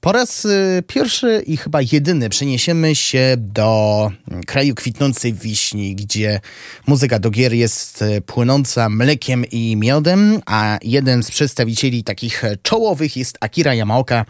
[0.00, 4.10] po raz y, pierwszy i chyba jedyny przeniesiemy się do
[4.46, 6.40] kraju kwitnącej wiśni, gdzie
[6.86, 13.16] muzyka do gier jest y, płynąca mlekiem i miodem, a jeden z przedstawicieli takich czołowych
[13.16, 14.24] jest Akira Yamaoka.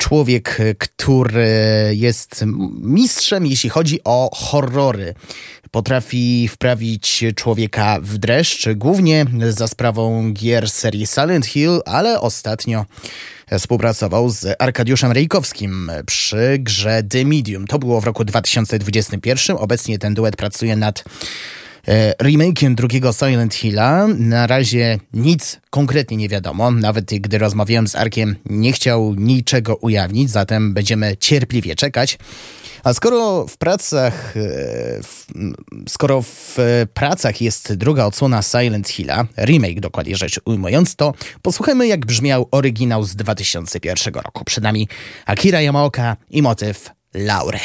[0.00, 2.44] Człowiek, y, który jest
[2.80, 5.14] mistrzem, jeśli chodzi o horrory.
[5.70, 12.86] Potrafi wprawić człowieka w dreszcz, głównie za sprawą gier serii Silent Hill, ale ostatnio
[13.58, 17.66] współpracował z Arkadiuszem Rejkowskim przy grze The Medium.
[17.66, 19.56] To było w roku 2021.
[19.56, 21.04] Obecnie ten duet pracuje nad
[22.22, 24.06] remake'iem drugiego Silent Hilla.
[24.18, 26.70] Na razie nic konkretnie nie wiadomo.
[26.70, 32.18] Nawet gdy rozmawiałem z Arkiem, nie chciał niczego ujawnić, zatem będziemy cierpliwie czekać.
[32.84, 34.40] A skoro w pracach, e,
[35.02, 35.26] w,
[35.88, 41.86] skoro w e, pracach jest druga odsłona Silent Hilla, remake dokładnie rzecz ujmując, to posłuchajmy
[41.86, 44.44] jak brzmiał oryginał z 2001 roku.
[44.44, 44.88] Przed nami
[45.26, 47.60] Akira Yamaoka i motyw Laury.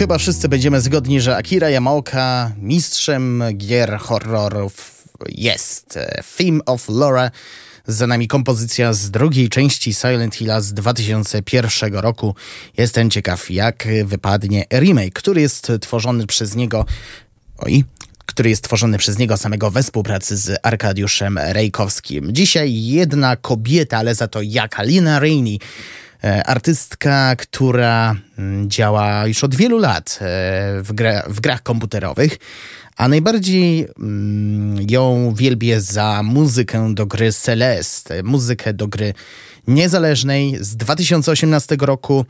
[0.00, 5.98] Chyba wszyscy będziemy zgodni, że Akira Yamaoka mistrzem gier horrorów jest.
[6.36, 7.30] Theme of Laura
[7.86, 12.34] Za nami kompozycja z drugiej części Silent Hilla z 2001 roku.
[12.76, 16.86] Jestem ciekaw, jak wypadnie remake, który jest tworzony przez niego.
[17.58, 17.84] Oj,
[18.26, 22.34] który jest tworzony przez niego samego we współpracy z Arkadiuszem Rejkowskim.
[22.34, 25.58] Dzisiaj jedna kobieta, ale za to jaka Lina Rainey,
[26.22, 30.26] artystka, która mm, działa już od wielu lat e,
[30.82, 32.38] w, gra, w grach komputerowych,
[32.96, 39.14] a najbardziej mm, ją wielbię za muzykę do gry Celeste, muzykę do gry
[39.70, 42.24] niezależnej z 2018 roku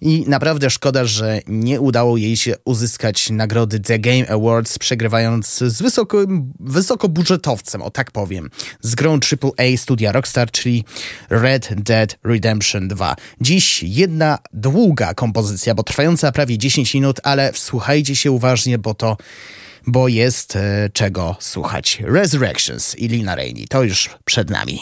[0.00, 5.82] i naprawdę szkoda, że nie udało jej się uzyskać nagrody The Game Awards, przegrywając z
[5.82, 6.18] wysoko,
[6.60, 8.50] wysokobudżetowcem, o tak powiem,
[8.80, 10.84] z grą AAA studia Rockstar, czyli
[11.30, 13.16] Red Dead Redemption 2.
[13.40, 19.16] Dziś jedna długa kompozycja, bo trwająca prawie 10 minut, ale wsłuchajcie się uważnie, bo to
[19.86, 22.02] bo jest e, czego słuchać.
[22.04, 24.80] Resurrections i Lina Rainey, to już przed nami.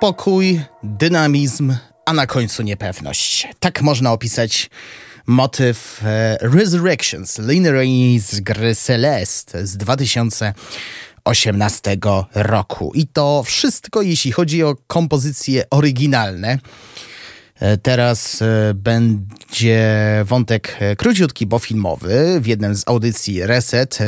[0.00, 1.74] Spokój, dynamizm,
[2.06, 3.48] a na końcu niepewność.
[3.58, 4.70] Tak można opisać
[5.26, 11.96] motyw e, Resurrections Lineary z gry Celeste z 2018
[12.34, 12.92] roku.
[12.94, 16.58] I to wszystko, jeśli chodzi o kompozycje oryginalne.
[17.60, 19.80] E, Teraz e, będzie
[20.24, 22.40] wątek e, króciutki, bo filmowy.
[22.40, 23.98] W jednym z audycji Reset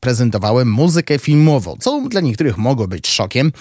[0.00, 3.52] prezentowałem muzykę filmową, co dla niektórych mogło być szokiem.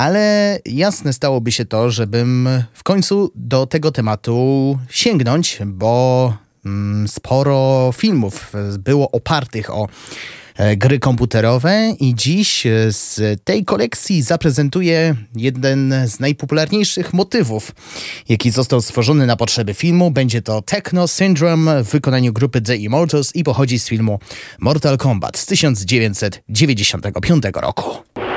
[0.00, 6.34] Ale jasne stałoby się to, żebym w końcu do tego tematu sięgnąć, bo
[6.66, 9.88] mm, sporo filmów było opartych o
[10.56, 17.72] e, gry komputerowe i dziś e, z tej kolekcji zaprezentuję jeden z najpopularniejszych motywów,
[18.28, 20.10] jaki został stworzony na potrzeby filmu.
[20.10, 24.18] Będzie to Techno Syndrome w wykonaniu grupy The Immortals i pochodzi z filmu
[24.58, 28.29] Mortal Kombat z 1995 roku.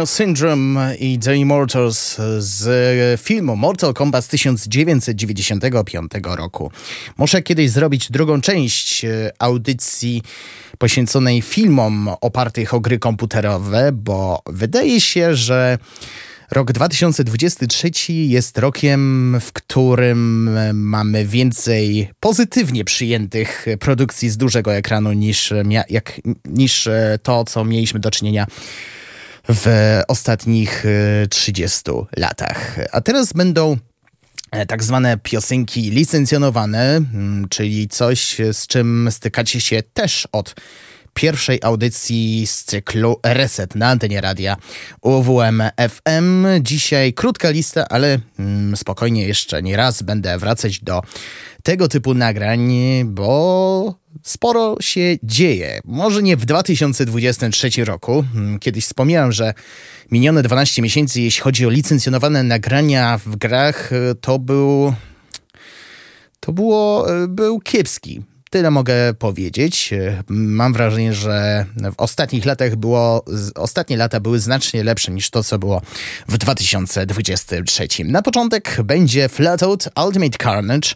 [0.00, 6.70] Techno Syndrome i The Immortals z filmu Mortal Kombat z 1995 roku.
[7.18, 10.22] Muszę kiedyś zrobić drugą część e, audycji
[10.78, 15.78] poświęconej filmom opartych o gry komputerowe, bo wydaje się, że
[16.50, 25.52] Rok 2023 jest rokiem, w którym mamy więcej pozytywnie przyjętych produkcji z dużego ekranu niż,
[25.88, 28.46] jak, niż e, to, co mieliśmy do czynienia
[29.54, 29.66] w
[30.08, 31.82] ostatnich e, 30
[32.16, 32.78] latach.
[32.92, 33.76] A teraz będą
[34.50, 40.54] e, tak zwane piosenki licencjonowane, mm, czyli coś, z czym stykacie się też od
[41.14, 44.56] pierwszej audycji z cyklu Reset na antenie radia
[45.02, 46.46] UWM FM.
[46.60, 51.02] Dzisiaj krótka lista, ale mm, spokojnie jeszcze nie raz będę wracać do
[51.62, 52.70] tego typu nagrań,
[53.04, 55.80] bo sporo się dzieje.
[55.84, 58.24] Może nie w 2023 roku.
[58.34, 59.54] Mm, kiedyś wspomniałem, że
[60.10, 64.94] minione 12 miesięcy, jeśli chodzi o licencjonowane nagrania w grach, y, to był
[66.40, 69.92] to było, y, był kiepski Tyle mogę powiedzieć.
[69.92, 73.24] E, mam wrażenie, że w ostatnich latach było,
[73.54, 75.82] ostatnie lata były znacznie lepsze niż to, co było
[76.28, 77.88] w 2023.
[78.04, 80.88] Na początek będzie Flatout Ultimate Carnage,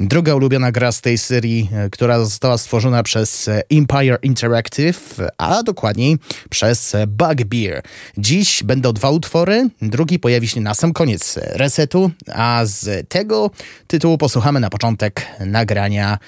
[0.00, 5.62] druga ulubiona gra z tej serii, e, która została stworzona przez e, Empire Interactive, a
[5.62, 6.18] dokładniej
[6.50, 7.82] przez Bugbear.
[8.18, 13.50] Dziś będą dwa utwory, drugi pojawi się na sam koniec resetu, a z tego
[13.86, 16.18] tytułu posłuchamy na początek nagrania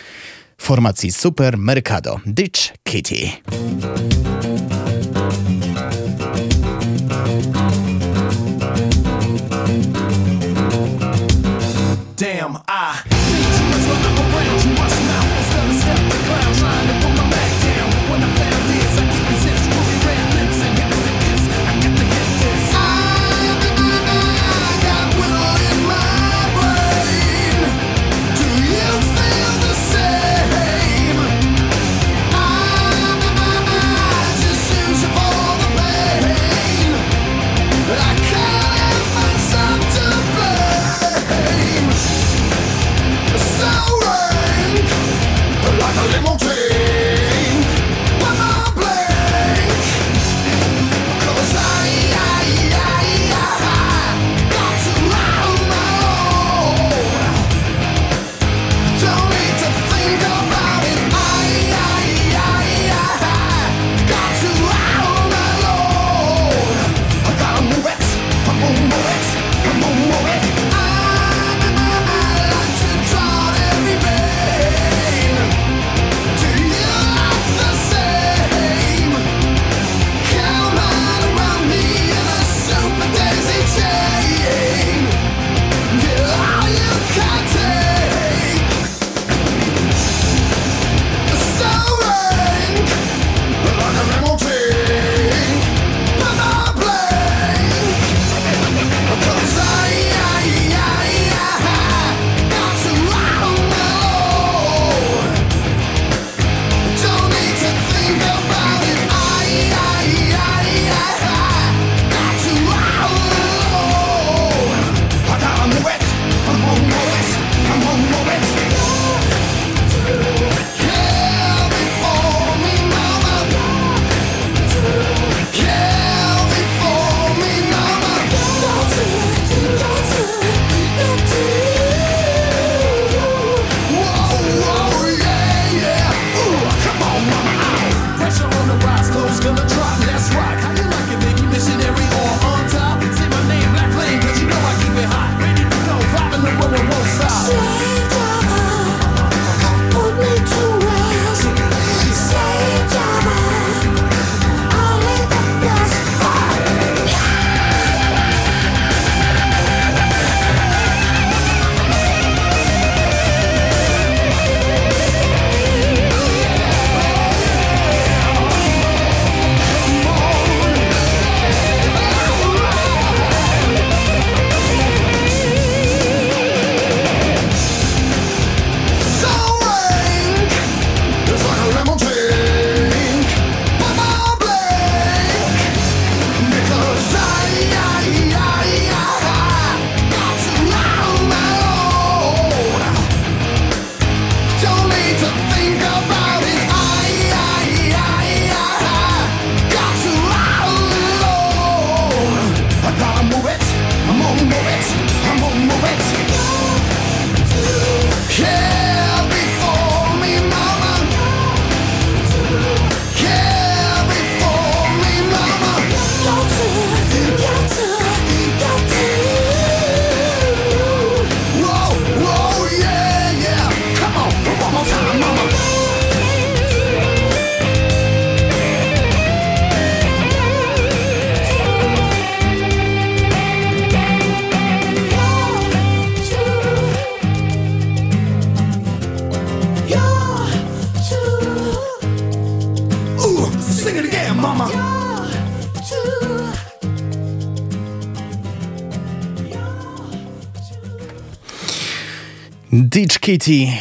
[0.58, 3.30] formacji Super Mercado Ditch Kitty.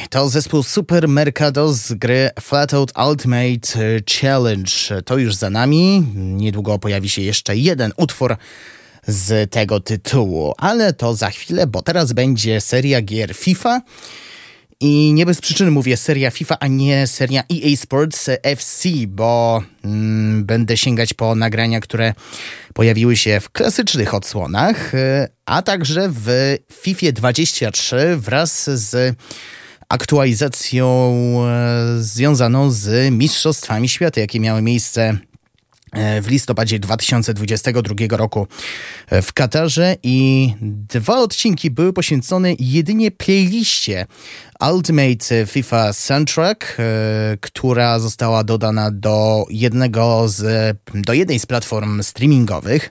[0.09, 5.01] To zespół Super Mercado z gry Flatout Ultimate Challenge.
[5.05, 6.07] To już za nami.
[6.15, 8.37] Niedługo pojawi się jeszcze jeden utwór
[9.07, 13.81] z tego tytułu, ale to za chwilę, bo teraz będzie seria gier FIFA.
[14.79, 20.45] I nie bez przyczyny mówię seria FIFA, a nie seria EA Sports FC, bo mm,
[20.45, 22.13] będę sięgać po nagrania, które
[22.73, 29.15] pojawiły się w klasycznych odsłonach, y, a także w FIFA 23 wraz z
[29.89, 31.13] aktualizacją
[31.45, 35.17] e, związaną z Mistrzostwami Świata, jakie miały miejsce e,
[36.21, 38.47] w listopadzie 2022 roku
[39.09, 40.53] e, w Katarze i
[40.89, 44.05] dwa odcinki były poświęcone jedynie playliście
[44.73, 46.83] Ultimate FIFA Soundtrack, e,
[47.41, 52.89] która została dodana do jednego z, do jednej z platform streamingowych.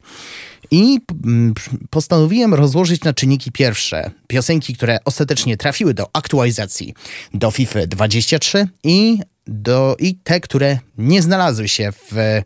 [0.74, 1.54] I mm,
[1.90, 6.94] postanowiłem rozłożyć na czynniki pierwsze piosenki, które ostatecznie trafiły do aktualizacji
[7.34, 12.42] do FIFA 23 i, do, i te, które nie znalazły się w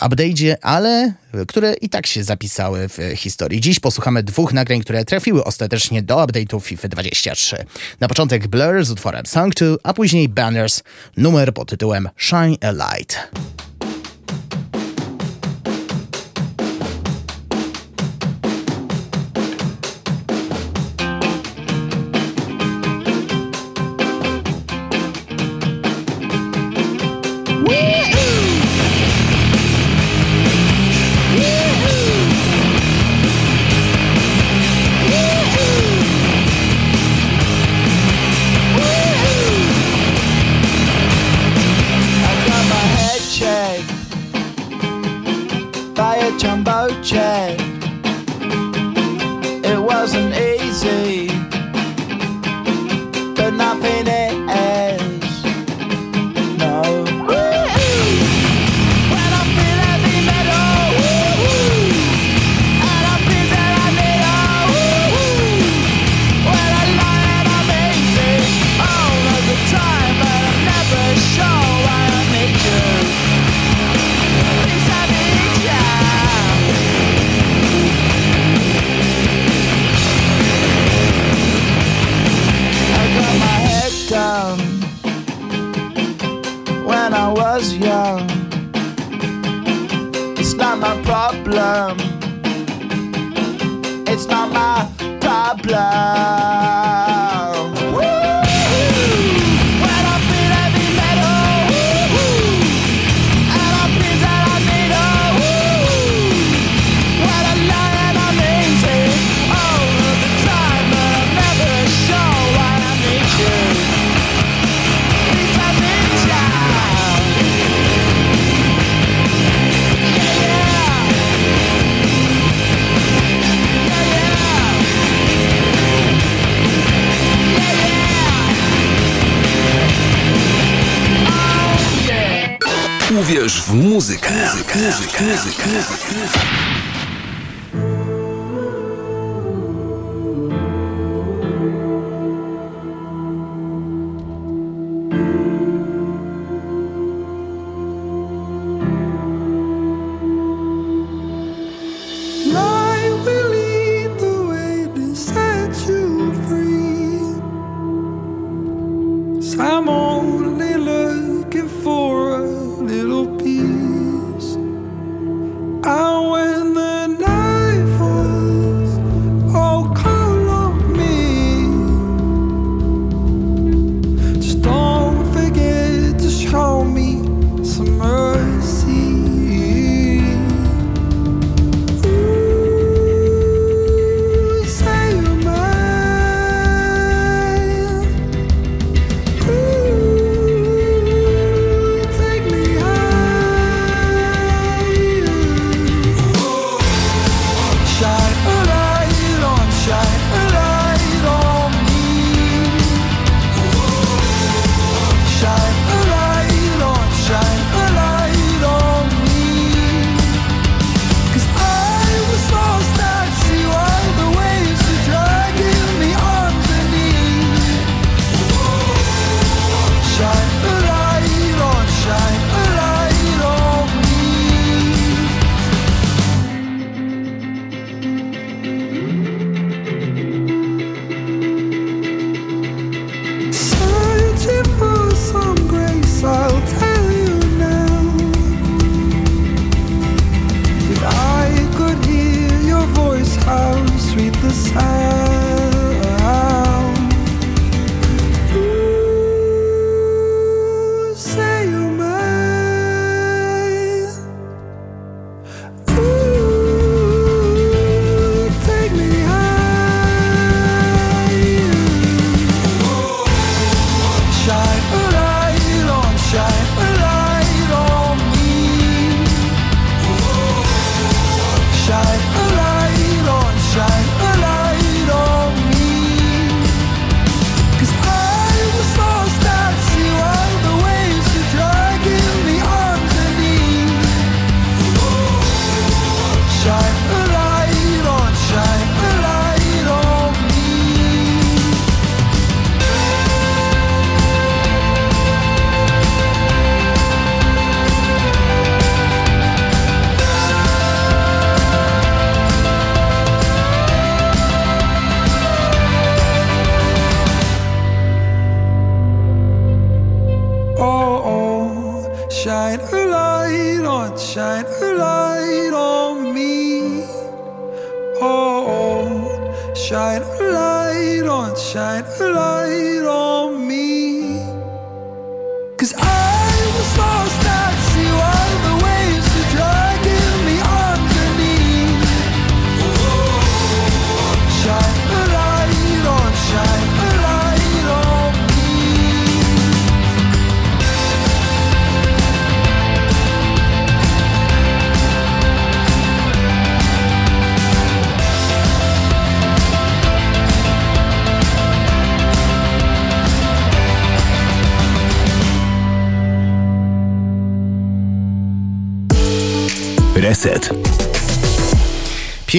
[0.00, 1.12] update'cie, ale
[1.48, 3.60] które i tak się zapisały w historii.
[3.60, 7.64] Dziś posłuchamy dwóch nagrań, które trafiły ostatecznie do update'u FIFA 23.
[8.00, 9.44] Na początek Blur z utworem 2,
[9.82, 10.82] a później Banners,
[11.16, 13.28] numer pod tytułem Shine a Light.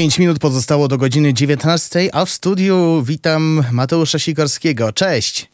[0.10, 4.94] 5 minut pozostało do godziny 19, a w studiu witam Mateusza Sikorskiego.
[4.94, 5.50] Cześć!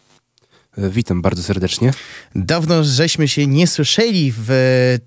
[0.77, 1.91] E, Witam bardzo serdecznie.
[2.36, 4.49] Dawno żeśmy się nie słyszeli w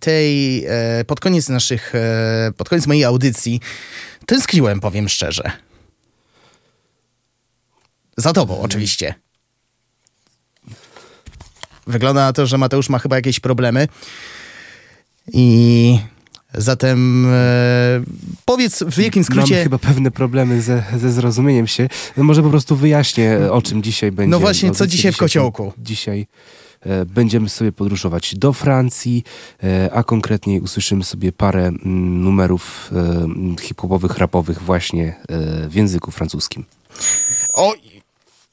[0.00, 3.60] tej, e, pod koniec naszych, e, pod koniec mojej audycji.
[4.26, 5.50] Tęskniłem, powiem szczerze.
[8.16, 9.14] Za tobą, oczywiście.
[11.86, 13.88] Wygląda na to, że Mateusz ma chyba jakieś problemy.
[15.32, 15.98] I
[16.54, 18.00] zatem e,
[18.44, 19.54] powiedz w jakim skrócie...
[19.54, 21.88] Mam chyba pewne problemy ze, ze zrozumieniem się.
[22.16, 24.30] No może po prostu wyjaśnię, o czym dzisiaj będzie.
[24.30, 25.72] No właśnie, co dzisiaj w kociołku?
[25.78, 26.26] Dzisiaj
[26.80, 29.24] e, będziemy sobie podróżować do Francji,
[29.62, 32.90] e, a konkretniej usłyszymy sobie parę mm, numerów
[33.58, 36.64] e, hip-hopowych, rapowych właśnie e, w języku francuskim.
[37.52, 37.74] O,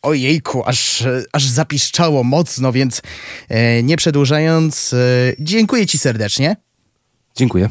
[0.01, 3.01] ojejku, aż, aż zapiszczało mocno, więc
[3.49, 4.97] e, nie przedłużając, e,
[5.39, 6.55] dziękuję ci serdecznie.
[7.35, 7.69] Dziękuję.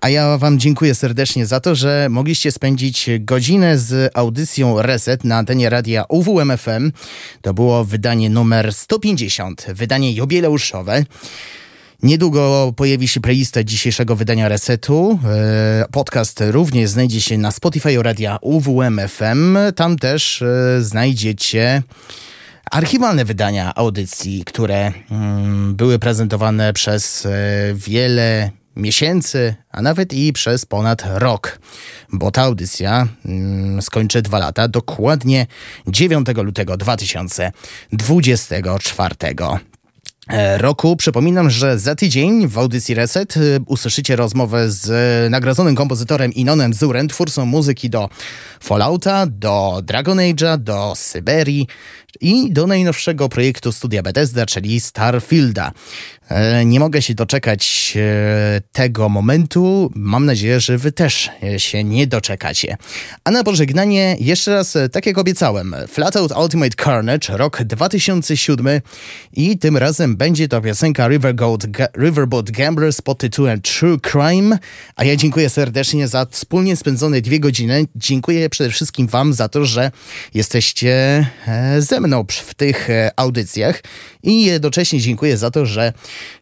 [0.00, 5.36] A ja wam dziękuję serdecznie za to, że mogliście spędzić godzinę z audycją Reset na
[5.36, 6.92] antenie radia UWMFM.
[7.42, 11.04] To było wydanie numer 150, wydanie jubileuszowe.
[12.02, 15.18] Niedługo pojawi się playlista dzisiejszego wydania Resetu.
[15.24, 19.58] E, Podcast również znajdzie się na Spotify radia UWMFM.
[19.76, 21.82] Tam też e, znajdziecie
[22.70, 27.30] archiwalne wydania audycji, które mm, były prezentowane przez e,
[27.74, 31.58] wiele miesięcy, a nawet i przez ponad rok,
[32.12, 35.46] bo ta audycja mm, skończy dwa lata, dokładnie
[35.86, 39.14] 9 lutego 2024
[40.28, 40.96] e, roku.
[40.96, 44.88] Przypominam, że za tydzień w audycji Reset y, usłyszycie rozmowę z
[45.26, 48.08] y, nagrodzonym kompozytorem Inonem Zurem, twórcą muzyki do
[48.60, 51.66] Fallouta, do Dragon Age'a, do Syberii
[52.20, 55.72] i do najnowszego projektu studia Bethesda, czyli Starfielda.
[56.28, 59.90] E, Nie mogę się doczekać e, tego momentu.
[59.94, 62.76] Mam nadzieję, że wy też e, się nie doczekacie.
[63.24, 68.80] A na pożegnanie jeszcze raz, tak jak obiecałem, Flatout Ultimate Carnage, rok 2007
[69.32, 71.66] i tym razem będzie to piosenka Riverboat,
[71.98, 74.58] Riverboat Gamblers pod tytułem True Crime.
[74.96, 77.86] A ja dziękuję serdecznie za wspólnie spędzone dwie godziny.
[77.96, 79.90] Dziękuję przede wszystkim wam za to, że
[80.34, 81.26] jesteście
[81.78, 83.82] ze mną w tych audycjach
[84.22, 85.92] i jednocześnie dziękuję za to, że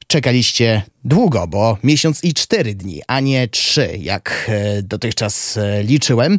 [0.07, 6.39] czekaliście długo, bo miesiąc i cztery dni, a nie trzy, jak e, dotychczas e, liczyłem.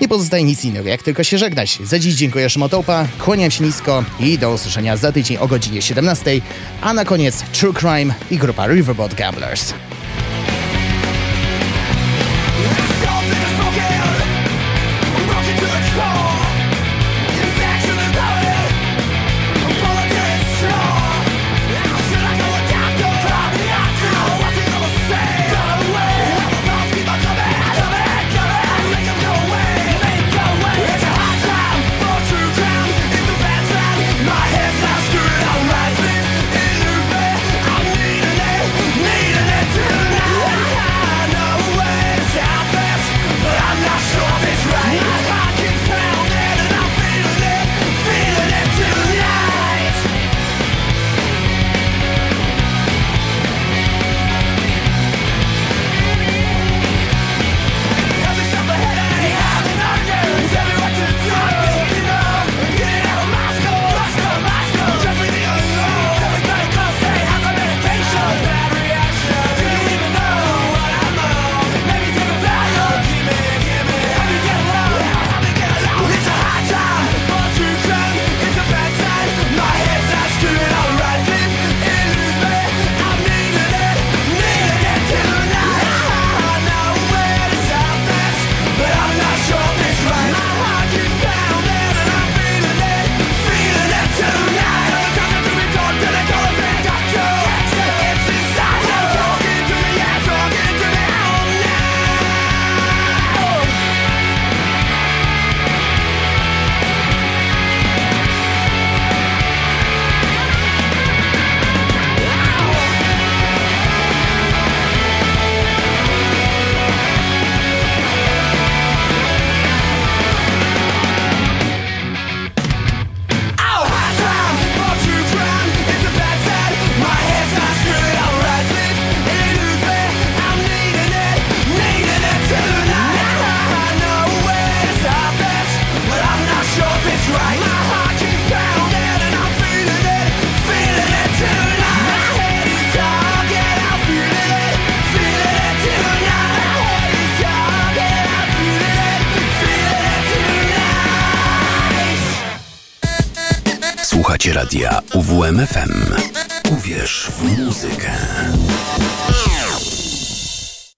[0.00, 1.78] Nie pozostaje nic innego, jak tylko się żegnać.
[1.84, 6.40] Za dziś dziękuję Szymotołpa, kłaniam się nisko i do usłyszenia za tydzień o godzinie 17,
[6.80, 9.74] a na koniec True Crime i grupa Riverboat Gamblers.